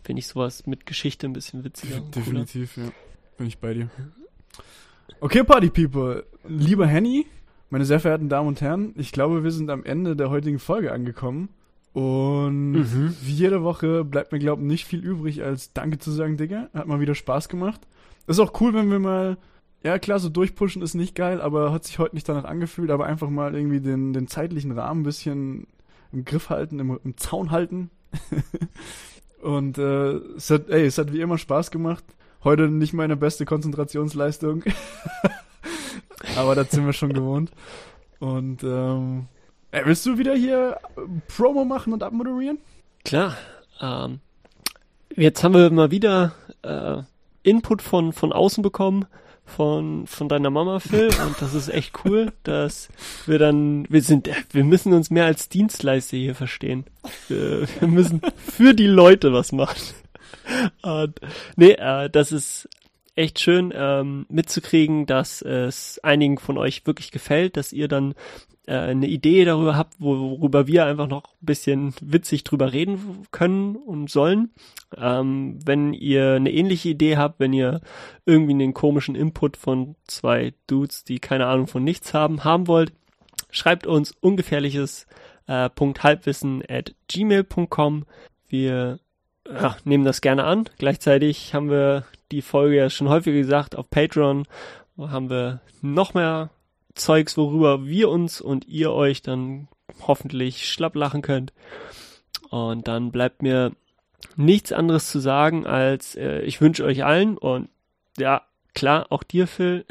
[0.02, 2.00] finde ich sowas mit Geschichte ein bisschen witziger.
[2.00, 2.90] Definitiv, ja.
[3.36, 3.90] Bin ich bei dir.
[5.20, 6.24] Okay, Party People.
[6.48, 7.26] Lieber Henny,
[7.68, 10.92] meine sehr verehrten Damen und Herren, ich glaube, wir sind am Ende der heutigen Folge
[10.92, 11.50] angekommen.
[11.92, 13.16] Und mhm.
[13.22, 16.68] wie jede Woche bleibt mir, glaube ich, nicht viel übrig, als Danke zu sagen, Digga.
[16.72, 17.80] Hat mal wieder Spaß gemacht.
[18.26, 19.38] ist auch cool, wenn wir mal,
[19.82, 23.06] ja klar, so durchpushen ist nicht geil, aber hat sich heute nicht danach angefühlt, aber
[23.06, 25.66] einfach mal irgendwie den, den zeitlichen Rahmen ein bisschen
[26.12, 27.90] im Griff halten, im, im Zaun halten.
[29.40, 32.04] Und äh, es, hat, ey, es hat wie immer Spaß gemacht.
[32.44, 34.62] Heute nicht meine beste Konzentrationsleistung.
[36.36, 37.50] Aber das sind wir schon gewohnt.
[38.18, 39.26] Und ähm,
[39.70, 40.78] ey, willst du wieder hier
[41.28, 42.58] Promo machen und abmoderieren?
[43.04, 43.36] Klar.
[43.80, 44.20] Ähm,
[45.16, 47.02] jetzt haben wir mal wieder äh,
[47.42, 49.06] Input von, von außen bekommen
[49.50, 52.88] von, von deiner Mama, Phil, und das ist echt cool, dass
[53.26, 56.84] wir dann, wir sind, wir müssen uns mehr als Dienstleister hier verstehen.
[57.28, 59.80] Wir, wir müssen für die Leute was machen.
[60.82, 61.20] Und,
[61.56, 62.68] nee, äh, das ist
[63.14, 68.14] echt schön ähm, mitzukriegen, dass es einigen von euch wirklich gefällt, dass ihr dann
[68.70, 73.74] äh, eine Idee darüber habt, worüber wir einfach noch ein bisschen witzig drüber reden können
[73.74, 74.52] und sollen.
[74.96, 77.80] Ähm, wenn ihr eine ähnliche Idee habt, wenn ihr
[78.26, 82.92] irgendwie einen komischen Input von zwei Dudes, die keine Ahnung von nichts haben, haben wollt,
[83.50, 85.08] schreibt uns ungefährliches
[85.48, 88.04] äh, Punkt Halbwissen at gmail.com.
[88.48, 89.00] Wir
[89.48, 90.68] ja, nehmen das gerne an.
[90.78, 94.46] Gleichzeitig haben wir die Folge ja schon häufig gesagt, auf Patreon
[94.96, 96.50] haben wir noch mehr
[97.00, 99.68] Zeugs, worüber wir uns und ihr euch dann
[100.06, 101.52] hoffentlich schlapp lachen könnt.
[102.50, 103.72] Und dann bleibt mir
[104.36, 107.68] nichts anderes zu sagen, als äh, ich wünsche euch allen und
[108.18, 108.42] ja,
[108.74, 109.84] klar, auch dir, Phil,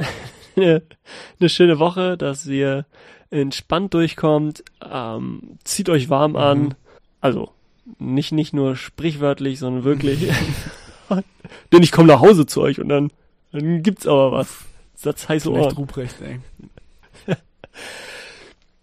[0.55, 0.84] eine,
[1.39, 2.86] eine schöne Woche, dass ihr
[3.32, 6.76] entspannt durchkommt, ähm, zieht euch warm an, mhm.
[7.22, 7.51] also
[7.97, 10.30] nicht, nicht nur sprichwörtlich, sondern wirklich.
[11.72, 13.12] Denn ich komme nach Hause zu euch und dann,
[13.51, 14.66] dann gibt's aber was.
[14.95, 15.74] Satz heiße Ohren.
[15.76, 16.39] Ruprecht, ey.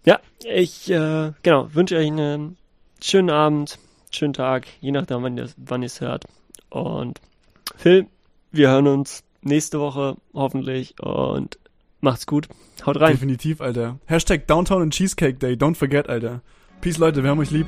[0.05, 2.57] Ja, ich äh, genau, wünsche euch einen
[3.01, 3.79] schönen Abend,
[4.11, 6.25] schönen Tag, je nachdem, wann ihr wann es hört.
[6.69, 7.19] Und
[7.75, 8.07] Phil,
[8.51, 11.57] wir hören uns nächste Woche hoffentlich und
[12.01, 12.47] macht's gut.
[12.85, 13.13] Haut rein.
[13.13, 13.99] Definitiv, Alter.
[14.05, 15.53] Hashtag Downtown and Cheesecake Day.
[15.53, 16.41] Don't forget, Alter.
[16.81, 17.23] Peace, Leute.
[17.23, 17.67] Wir haben euch lieb.